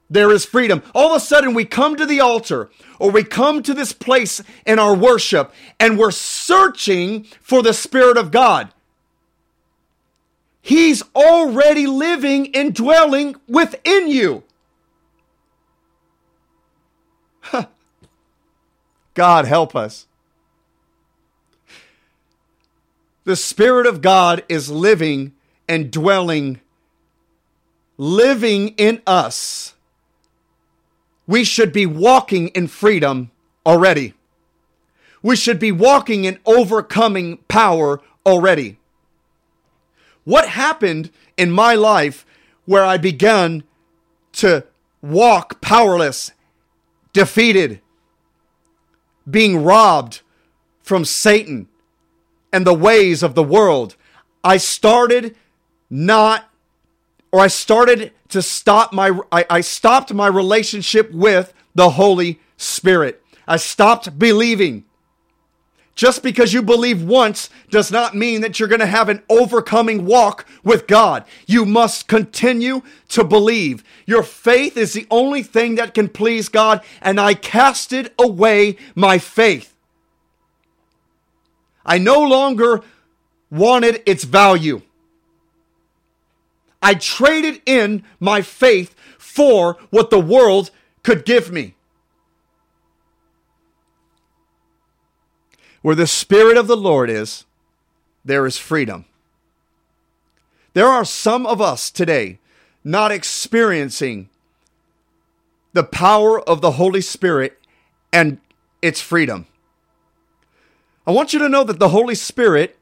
there 0.09 0.31
is 0.31 0.45
freedom. 0.45 0.83
All 0.93 1.11
of 1.11 1.17
a 1.17 1.19
sudden, 1.19 1.53
we 1.53 1.65
come 1.65 1.95
to 1.95 2.05
the 2.05 2.19
altar 2.19 2.69
or 2.99 3.11
we 3.11 3.23
come 3.23 3.63
to 3.63 3.73
this 3.73 3.93
place 3.93 4.41
in 4.65 4.79
our 4.79 4.95
worship 4.95 5.53
and 5.79 5.97
we're 5.97 6.11
searching 6.11 7.23
for 7.41 7.61
the 7.61 7.73
Spirit 7.73 8.17
of 8.17 8.31
God. 8.31 8.73
He's 10.61 11.03
already 11.15 11.87
living 11.87 12.55
and 12.55 12.73
dwelling 12.73 13.35
within 13.47 14.07
you. 14.07 14.43
God 19.13 19.45
help 19.45 19.75
us. 19.75 20.07
The 23.25 23.35
Spirit 23.35 23.87
of 23.87 24.01
God 24.01 24.43
is 24.49 24.69
living 24.69 25.33
and 25.67 25.91
dwelling, 25.91 26.59
living 27.97 28.69
in 28.69 29.01
us. 29.07 29.72
We 31.25 31.43
should 31.43 31.71
be 31.71 31.85
walking 31.85 32.49
in 32.49 32.67
freedom 32.67 33.31
already. 33.65 34.13
We 35.21 35.35
should 35.35 35.59
be 35.59 35.71
walking 35.71 36.25
in 36.25 36.39
overcoming 36.45 37.37
power 37.47 38.01
already. 38.25 38.77
What 40.25 40.49
happened 40.49 41.11
in 41.37 41.51
my 41.51 41.75
life 41.75 42.25
where 42.65 42.83
I 42.83 42.97
began 42.97 43.63
to 44.33 44.65
walk 45.01 45.61
powerless, 45.61 46.31
defeated, 47.13 47.81
being 49.29 49.63
robbed 49.63 50.21
from 50.81 51.05
Satan 51.05 51.67
and 52.51 52.67
the 52.67 52.73
ways 52.73 53.23
of 53.23 53.35
the 53.35 53.43
world? 53.43 53.95
I 54.43 54.57
started 54.57 55.35
not, 55.89 56.49
or 57.33 57.39
I 57.39 57.47
started 57.47 58.11
to 58.29 58.43
stop 58.43 58.93
my, 58.93 59.19
I, 59.31 59.43
I 59.49 59.61
stopped 59.61 60.13
my 60.13 60.27
relationship 60.27 61.11
with 61.11 61.51
the 61.73 61.89
Holy 61.89 62.39
Spirit. 62.57 63.23
I 63.47 63.57
stopped 63.57 64.19
believing. 64.19 64.85
Just 65.95 66.21
because 66.21 66.53
you 66.53 66.61
believe 66.61 67.03
once 67.03 67.49
does 67.71 67.91
not 67.91 68.15
mean 68.15 68.41
that 68.41 68.59
you're 68.59 68.69
going 68.69 68.81
to 68.81 68.85
have 68.85 69.09
an 69.09 69.23
overcoming 69.29 70.05
walk 70.05 70.45
with 70.63 70.85
God. 70.85 71.25
You 71.47 71.65
must 71.65 72.07
continue 72.07 72.83
to 73.09 73.23
believe. 73.23 73.83
Your 74.05 74.21
faith 74.21 74.77
is 74.77 74.93
the 74.93 75.07
only 75.09 75.41
thing 75.41 75.73
that 75.75 75.95
can 75.95 76.09
please 76.09 76.49
God, 76.49 76.83
and 77.01 77.19
I 77.19 77.33
casted 77.33 78.11
away 78.19 78.77
my 78.93 79.17
faith. 79.17 79.75
I 81.83 81.97
no 81.97 82.21
longer 82.21 82.81
wanted 83.49 84.03
its 84.05 84.23
value. 84.23 84.83
I 86.83 86.95
traded 86.95 87.61
in 87.65 88.03
my 88.19 88.41
faith 88.41 88.93
for 89.17 89.77
what 89.89 90.09
the 90.09 90.19
world 90.19 90.69
could 91.01 91.25
give 91.25 91.51
me. 91.51 91.75
Where 95.81 95.95
the 95.95 96.07
Spirit 96.07 96.57
of 96.57 96.67
the 96.67 96.77
Lord 96.77 97.09
is, 97.09 97.45
there 98.23 98.45
is 98.45 98.57
freedom. 98.57 99.05
There 100.73 100.87
are 100.87 101.05
some 101.05 101.45
of 101.45 101.61
us 101.61 101.89
today 101.89 102.39
not 102.83 103.11
experiencing 103.11 104.29
the 105.71 105.83
power 105.83 106.41
of 106.41 106.61
the 106.61 106.71
Holy 106.71 107.01
Spirit 107.01 107.59
and 108.11 108.39
its 108.81 109.01
freedom. 109.01 109.47
I 111.07 111.11
want 111.11 111.33
you 111.33 111.39
to 111.39 111.49
know 111.49 111.63
that 111.63 111.79
the 111.79 111.89
Holy 111.89 112.15
Spirit 112.15 112.77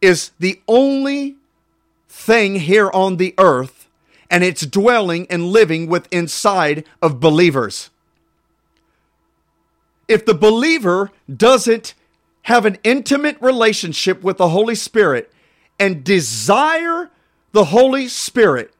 is 0.00 0.32
the 0.38 0.60
only 0.68 1.36
thing 2.08 2.56
here 2.56 2.90
on 2.92 3.16
the 3.16 3.34
earth, 3.38 3.88
and 4.30 4.42
it's 4.42 4.66
dwelling 4.66 5.26
and 5.30 5.46
living 5.46 5.86
with 5.86 6.08
inside 6.12 6.84
of 7.00 7.20
believers. 7.20 7.90
If 10.08 10.24
the 10.24 10.34
believer 10.34 11.10
doesn't 11.34 11.94
have 12.42 12.64
an 12.64 12.78
intimate 12.84 13.36
relationship 13.40 14.22
with 14.22 14.36
the 14.36 14.50
Holy 14.50 14.74
Spirit 14.74 15.32
and 15.78 16.04
desire 16.04 17.10
the 17.52 17.66
Holy 17.66 18.08
Spirit, 18.08 18.72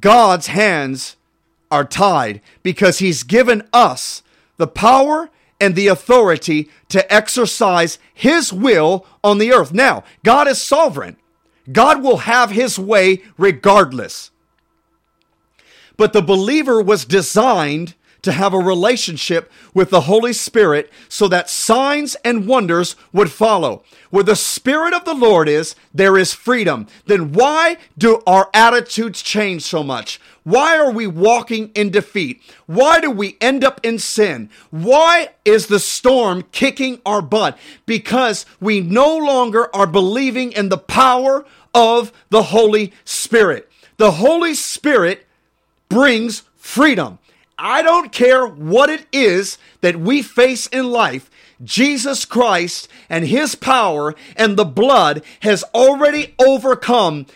God's 0.00 0.48
hands 0.48 1.16
are 1.70 1.84
tied 1.84 2.40
because 2.62 2.98
He's 2.98 3.22
given 3.22 3.68
us 3.72 4.22
the 4.56 4.66
power 4.66 5.30
and 5.60 5.74
the 5.74 5.88
authority 5.88 6.70
to 6.88 7.12
exercise 7.12 7.98
His 8.12 8.52
will 8.52 9.06
on 9.22 9.38
the 9.38 9.52
earth. 9.52 9.72
Now, 9.72 10.04
God 10.24 10.48
is 10.48 10.60
sovereign, 10.60 11.16
God 11.70 12.02
will 12.02 12.18
have 12.18 12.50
His 12.50 12.78
way 12.78 13.22
regardless. 13.36 14.30
But 15.96 16.12
the 16.12 16.22
believer 16.22 16.82
was 16.82 17.04
designed 17.04 17.94
to 18.22 18.32
have 18.32 18.52
a 18.52 18.58
relationship 18.58 19.50
with 19.72 19.90
the 19.90 20.02
Holy 20.02 20.32
Spirit 20.32 20.90
so 21.08 21.28
that 21.28 21.48
signs 21.48 22.16
and 22.24 22.46
wonders 22.46 22.96
would 23.12 23.30
follow. 23.30 23.84
Where 24.10 24.24
the 24.24 24.36
Spirit 24.36 24.92
of 24.92 25.04
the 25.04 25.14
Lord 25.14 25.48
is, 25.48 25.76
there 25.94 26.18
is 26.18 26.34
freedom. 26.34 26.88
Then 27.06 27.32
why 27.32 27.76
do 27.96 28.22
our 28.26 28.50
attitudes 28.52 29.22
change 29.22 29.62
so 29.62 29.84
much? 29.84 30.20
Why 30.46 30.78
are 30.78 30.92
we 30.92 31.08
walking 31.08 31.72
in 31.74 31.90
defeat? 31.90 32.40
Why 32.66 33.00
do 33.00 33.10
we 33.10 33.36
end 33.40 33.64
up 33.64 33.80
in 33.82 33.98
sin? 33.98 34.48
Why 34.70 35.30
is 35.44 35.66
the 35.66 35.80
storm 35.80 36.44
kicking 36.52 37.00
our 37.04 37.20
butt? 37.20 37.58
Because 37.84 38.46
we 38.60 38.80
no 38.80 39.16
longer 39.16 39.74
are 39.74 39.88
believing 39.88 40.52
in 40.52 40.68
the 40.68 40.78
power 40.78 41.44
of 41.74 42.12
the 42.30 42.44
Holy 42.44 42.92
Spirit. 43.04 43.68
The 43.96 44.12
Holy 44.12 44.54
Spirit 44.54 45.26
brings 45.88 46.44
freedom. 46.54 47.18
I 47.58 47.82
don't 47.82 48.12
care 48.12 48.46
what 48.46 48.88
it 48.88 49.04
is 49.10 49.58
that 49.80 49.96
we 49.96 50.22
face 50.22 50.68
in 50.68 50.92
life. 50.92 51.28
Jesus 51.64 52.24
Christ 52.24 52.86
and 53.10 53.26
his 53.26 53.56
power 53.56 54.14
and 54.36 54.56
the 54.56 54.64
blood 54.64 55.24
has 55.40 55.64
already 55.74 56.36
overcome 56.38 57.26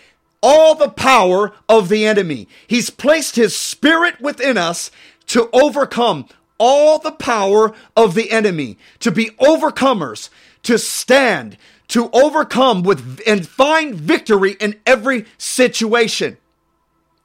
all 0.43 0.75
the 0.75 0.89
power 0.89 1.53
of 1.69 1.89
the 1.89 2.07
enemy. 2.07 2.49
He's 2.67 2.91
placed 2.91 3.37
his 3.37 3.57
spirit 3.57 4.21
within 4.21 4.57
us 4.57 4.91
to 5.27 5.49
overcome 5.53 6.27
all 6.59 6.99
the 6.99 7.13
power 7.13 7.73
of 7.97 8.15
the 8.15 8.31
enemy, 8.31 8.77
to 9.01 9.11
be 9.11 9.31
overcomers, 9.41 10.29
to 10.63 10.79
stand, 10.79 11.57
to 11.89 12.11
overcome 12.11 12.83
with 12.83 13.21
and 13.27 13.47
find 13.47 13.95
victory 13.95 14.57
in 14.61 14.79
every 14.87 15.27
situation. 15.39 16.37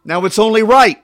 Now 0.04 0.26
it's 0.26 0.40
only 0.40 0.64
right 0.64 1.04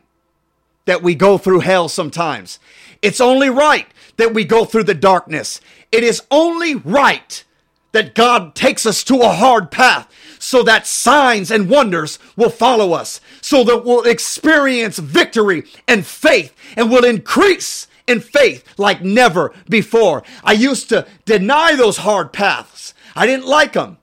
that 0.85 1.03
we 1.03 1.15
go 1.15 1.37
through 1.37 1.59
hell 1.59 1.89
sometimes. 1.89 2.59
It's 3.01 3.21
only 3.21 3.49
right 3.49 3.87
that 4.17 4.33
we 4.33 4.45
go 4.45 4.65
through 4.65 4.83
the 4.83 4.93
darkness. 4.93 5.59
It 5.91 6.03
is 6.03 6.21
only 6.31 6.75
right 6.75 7.43
that 7.91 8.15
God 8.15 8.55
takes 8.55 8.85
us 8.85 9.03
to 9.05 9.19
a 9.19 9.29
hard 9.29 9.71
path 9.71 10.07
so 10.41 10.63
that 10.63 10.87
signs 10.87 11.51
and 11.51 11.69
wonders 11.69 12.17
will 12.35 12.49
follow 12.49 12.93
us, 12.93 13.21
so 13.41 13.63
that 13.63 13.85
we'll 13.85 14.03
experience 14.03 14.97
victory 14.97 15.63
and 15.87 16.05
faith 16.05 16.53
and 16.75 16.89
will 16.89 17.05
increase 17.05 17.87
in 18.07 18.19
faith 18.19 18.63
like 18.77 19.03
never 19.03 19.53
before. 19.69 20.23
I 20.43 20.53
used 20.53 20.89
to 20.89 21.07
deny 21.25 21.75
those 21.75 21.97
hard 21.97 22.33
paths. 22.33 22.93
I 23.15 23.25
didn't 23.27 23.45
like 23.45 23.73
them. 23.73 23.97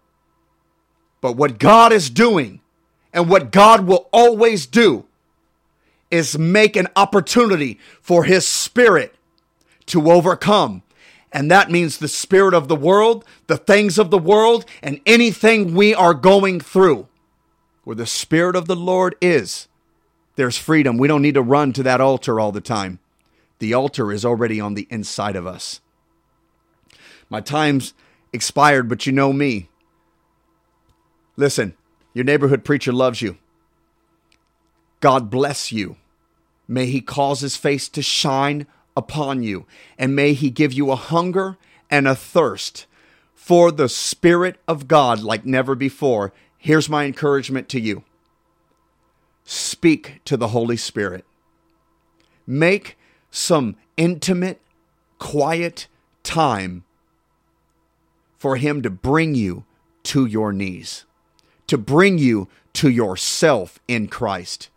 But 1.20 1.36
what 1.36 1.58
God 1.58 1.92
is 1.92 2.08
doing 2.08 2.60
and 3.12 3.28
what 3.28 3.50
God 3.50 3.86
will 3.86 4.08
always 4.12 4.66
do 4.66 5.06
is 6.10 6.38
make 6.38 6.76
an 6.76 6.86
opportunity 6.94 7.78
for 8.00 8.24
His 8.24 8.46
Spirit 8.46 9.14
to 9.86 10.10
overcome. 10.10 10.82
And 11.32 11.50
that 11.50 11.70
means 11.70 11.98
the 11.98 12.08
spirit 12.08 12.54
of 12.54 12.68
the 12.68 12.76
world, 12.76 13.24
the 13.46 13.56
things 13.56 13.98
of 13.98 14.10
the 14.10 14.18
world, 14.18 14.64
and 14.82 15.00
anything 15.04 15.74
we 15.74 15.94
are 15.94 16.14
going 16.14 16.60
through. 16.60 17.06
Where 17.84 17.96
the 17.96 18.06
Spirit 18.06 18.54
of 18.54 18.66
the 18.66 18.76
Lord 18.76 19.16
is, 19.20 19.66
there's 20.36 20.58
freedom. 20.58 20.98
We 20.98 21.08
don't 21.08 21.22
need 21.22 21.34
to 21.34 21.42
run 21.42 21.72
to 21.72 21.82
that 21.84 22.02
altar 22.02 22.38
all 22.38 22.52
the 22.52 22.60
time. 22.60 22.98
The 23.60 23.74
altar 23.74 24.12
is 24.12 24.24
already 24.24 24.60
on 24.60 24.74
the 24.74 24.86
inside 24.90 25.36
of 25.36 25.46
us. 25.46 25.80
My 27.30 27.40
time's 27.40 27.94
expired, 28.32 28.88
but 28.88 29.06
you 29.06 29.12
know 29.12 29.32
me. 29.32 29.68
Listen, 31.36 31.74
your 32.12 32.24
neighborhood 32.24 32.64
preacher 32.64 32.92
loves 32.92 33.22
you. 33.22 33.38
God 35.00 35.30
bless 35.30 35.72
you. 35.72 35.96
May 36.66 36.86
he 36.86 37.00
cause 37.00 37.40
his 37.40 37.56
face 37.56 37.88
to 37.88 38.02
shine 38.02 38.66
upon 38.98 39.42
you, 39.42 39.64
and 39.96 40.14
may 40.14 40.34
he 40.34 40.50
give 40.50 40.72
you 40.72 40.90
a 40.90 40.96
hunger 40.96 41.56
and 41.88 42.06
a 42.06 42.16
thirst 42.16 42.86
for 43.34 43.70
the 43.70 43.88
Spirit 43.88 44.60
of 44.66 44.88
God 44.88 45.22
like 45.22 45.46
never 45.46 45.74
before. 45.74 46.32
Here's 46.58 46.88
my 46.88 47.04
encouragement 47.04 47.68
to 47.70 47.80
you 47.80 48.02
speak 49.44 50.20
to 50.26 50.36
the 50.36 50.48
Holy 50.48 50.76
Spirit. 50.76 51.24
Make 52.46 52.98
some 53.30 53.76
intimate, 53.96 54.60
quiet 55.18 55.86
time 56.22 56.84
for 58.36 58.56
Him 58.56 58.82
to 58.82 58.90
bring 58.90 59.34
you 59.34 59.64
to 60.04 60.26
your 60.26 60.52
knees, 60.52 61.04
to 61.68 61.78
bring 61.78 62.18
you 62.18 62.48
to 62.74 62.90
yourself 62.90 63.78
in 63.86 64.08
Christ. 64.08 64.68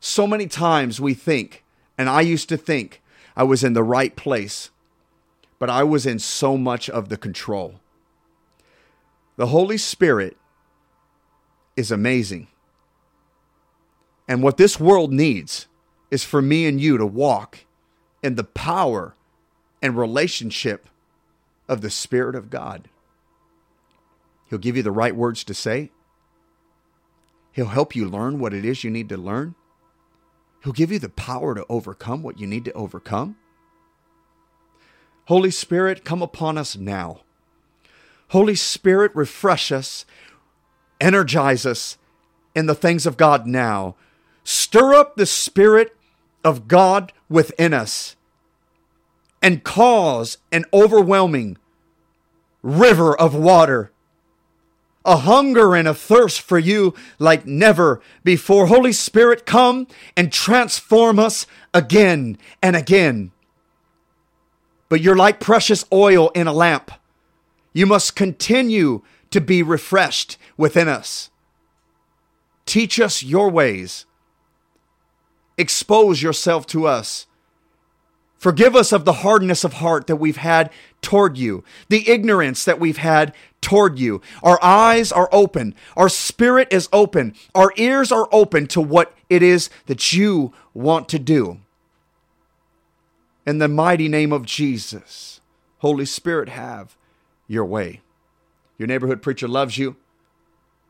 So 0.00 0.26
many 0.26 0.46
times 0.46 1.00
we 1.00 1.14
think, 1.14 1.64
and 1.96 2.08
I 2.08 2.22
used 2.22 2.48
to 2.48 2.56
think, 2.56 3.01
I 3.36 3.42
was 3.44 3.64
in 3.64 3.72
the 3.72 3.82
right 3.82 4.14
place, 4.14 4.70
but 5.58 5.70
I 5.70 5.82
was 5.84 6.06
in 6.06 6.18
so 6.18 6.56
much 6.56 6.90
of 6.90 7.08
the 7.08 7.16
control. 7.16 7.80
The 9.36 9.46
Holy 9.46 9.78
Spirit 9.78 10.36
is 11.76 11.90
amazing. 11.90 12.48
And 14.28 14.42
what 14.42 14.56
this 14.56 14.78
world 14.78 15.12
needs 15.12 15.66
is 16.10 16.24
for 16.24 16.42
me 16.42 16.66
and 16.66 16.80
you 16.80 16.98
to 16.98 17.06
walk 17.06 17.64
in 18.22 18.34
the 18.34 18.44
power 18.44 19.14
and 19.80 19.96
relationship 19.96 20.88
of 21.68 21.80
the 21.80 21.90
Spirit 21.90 22.34
of 22.34 22.50
God. 22.50 22.88
He'll 24.48 24.58
give 24.58 24.76
you 24.76 24.82
the 24.82 24.90
right 24.90 25.16
words 25.16 25.44
to 25.44 25.54
say. 25.54 25.90
He'll 27.52 27.66
help 27.66 27.96
you 27.96 28.08
learn 28.08 28.38
what 28.38 28.54
it 28.54 28.64
is 28.64 28.84
you 28.84 28.90
need 28.90 29.08
to 29.08 29.16
learn. 29.16 29.54
He'll 30.62 30.72
give 30.72 30.92
you 30.92 30.98
the 30.98 31.08
power 31.08 31.54
to 31.54 31.66
overcome 31.68 32.22
what 32.22 32.38
you 32.38 32.46
need 32.46 32.64
to 32.66 32.72
overcome. 32.72 33.36
Holy 35.26 35.50
Spirit, 35.50 36.04
come 36.04 36.22
upon 36.22 36.58
us 36.58 36.76
now. 36.76 37.20
Holy 38.28 38.54
Spirit, 38.54 39.12
refresh 39.14 39.70
us, 39.70 40.04
energize 41.00 41.66
us 41.66 41.98
in 42.54 42.66
the 42.66 42.74
things 42.74 43.06
of 43.06 43.16
God 43.16 43.46
now. 43.46 43.94
Stir 44.44 44.94
up 44.94 45.16
the 45.16 45.26
Spirit 45.26 45.96
of 46.44 46.66
God 46.66 47.12
within 47.28 47.72
us 47.72 48.16
and 49.40 49.64
cause 49.64 50.38
an 50.50 50.64
overwhelming 50.72 51.58
river 52.62 53.18
of 53.18 53.34
water 53.34 53.91
a 55.04 55.18
hunger 55.18 55.74
and 55.74 55.88
a 55.88 55.94
thirst 55.94 56.40
for 56.40 56.58
you 56.58 56.94
like 57.18 57.46
never 57.46 58.00
before. 58.24 58.66
Holy 58.66 58.92
Spirit, 58.92 59.46
come 59.46 59.86
and 60.16 60.32
transform 60.32 61.18
us 61.18 61.46
again 61.74 62.38
and 62.62 62.76
again. 62.76 63.32
But 64.88 65.00
you're 65.00 65.16
like 65.16 65.40
precious 65.40 65.84
oil 65.92 66.30
in 66.30 66.46
a 66.46 66.52
lamp. 66.52 66.90
You 67.72 67.86
must 67.86 68.14
continue 68.14 69.02
to 69.30 69.40
be 69.40 69.62
refreshed 69.62 70.36
within 70.56 70.88
us. 70.88 71.30
Teach 72.66 73.00
us 73.00 73.22
your 73.22 73.48
ways. 73.50 74.06
Expose 75.56 76.22
yourself 76.22 76.66
to 76.66 76.86
us 76.86 77.26
Forgive 78.42 78.74
us 78.74 78.90
of 78.90 79.04
the 79.04 79.12
hardness 79.12 79.62
of 79.62 79.74
heart 79.74 80.08
that 80.08 80.16
we've 80.16 80.38
had 80.38 80.72
toward 81.00 81.38
you, 81.38 81.62
the 81.88 82.10
ignorance 82.10 82.64
that 82.64 82.80
we've 82.80 82.96
had 82.96 83.32
toward 83.60 84.00
you. 84.00 84.20
Our 84.42 84.58
eyes 84.60 85.12
are 85.12 85.28
open, 85.30 85.76
our 85.96 86.08
spirit 86.08 86.66
is 86.72 86.88
open, 86.92 87.36
our 87.54 87.72
ears 87.76 88.10
are 88.10 88.28
open 88.32 88.66
to 88.66 88.80
what 88.80 89.14
it 89.30 89.44
is 89.44 89.70
that 89.86 90.12
you 90.12 90.52
want 90.74 91.08
to 91.10 91.20
do. 91.20 91.60
In 93.46 93.58
the 93.58 93.68
mighty 93.68 94.08
name 94.08 94.32
of 94.32 94.44
Jesus, 94.44 95.40
Holy 95.78 96.04
Spirit, 96.04 96.48
have 96.48 96.96
your 97.46 97.64
way. 97.64 98.00
Your 98.76 98.88
neighborhood 98.88 99.22
preacher 99.22 99.46
loves 99.46 99.78
you. 99.78 99.94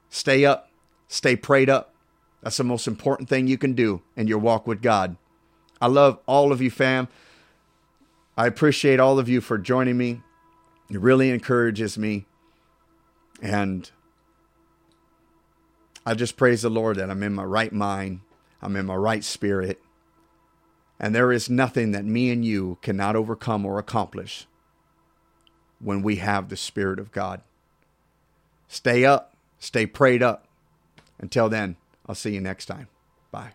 Stay 0.08 0.46
up, 0.46 0.70
stay 1.06 1.36
prayed 1.36 1.68
up. 1.68 1.92
That's 2.42 2.56
the 2.56 2.64
most 2.64 2.88
important 2.88 3.28
thing 3.28 3.46
you 3.46 3.58
can 3.58 3.74
do 3.74 4.00
in 4.16 4.26
your 4.26 4.38
walk 4.38 4.66
with 4.66 4.80
God. 4.80 5.18
I 5.82 5.88
love 5.88 6.18
all 6.26 6.50
of 6.50 6.62
you, 6.62 6.70
fam. 6.70 7.08
I 8.36 8.46
appreciate 8.46 9.00
all 9.00 9.18
of 9.18 9.28
you 9.28 9.40
for 9.40 9.58
joining 9.58 9.96
me. 9.96 10.22
It 10.90 11.00
really 11.00 11.30
encourages 11.30 11.98
me. 11.98 12.26
And 13.42 13.90
I 16.04 16.14
just 16.14 16.36
praise 16.36 16.62
the 16.62 16.70
Lord 16.70 16.96
that 16.96 17.10
I'm 17.10 17.22
in 17.22 17.34
my 17.34 17.44
right 17.44 17.72
mind, 17.72 18.20
I'm 18.60 18.76
in 18.76 18.86
my 18.86 18.96
right 18.96 19.24
spirit. 19.24 19.80
And 20.98 21.14
there 21.14 21.32
is 21.32 21.50
nothing 21.50 21.90
that 21.92 22.04
me 22.04 22.30
and 22.30 22.44
you 22.44 22.78
cannot 22.80 23.16
overcome 23.16 23.66
or 23.66 23.78
accomplish 23.78 24.46
when 25.80 26.02
we 26.02 26.16
have 26.16 26.48
the 26.48 26.56
Spirit 26.56 27.00
of 27.00 27.10
God. 27.10 27.42
Stay 28.68 29.04
up, 29.04 29.34
stay 29.58 29.84
prayed 29.84 30.22
up. 30.22 30.46
Until 31.18 31.48
then, 31.48 31.76
I'll 32.06 32.14
see 32.14 32.34
you 32.34 32.40
next 32.40 32.66
time. 32.66 32.86
Bye. 33.32 33.52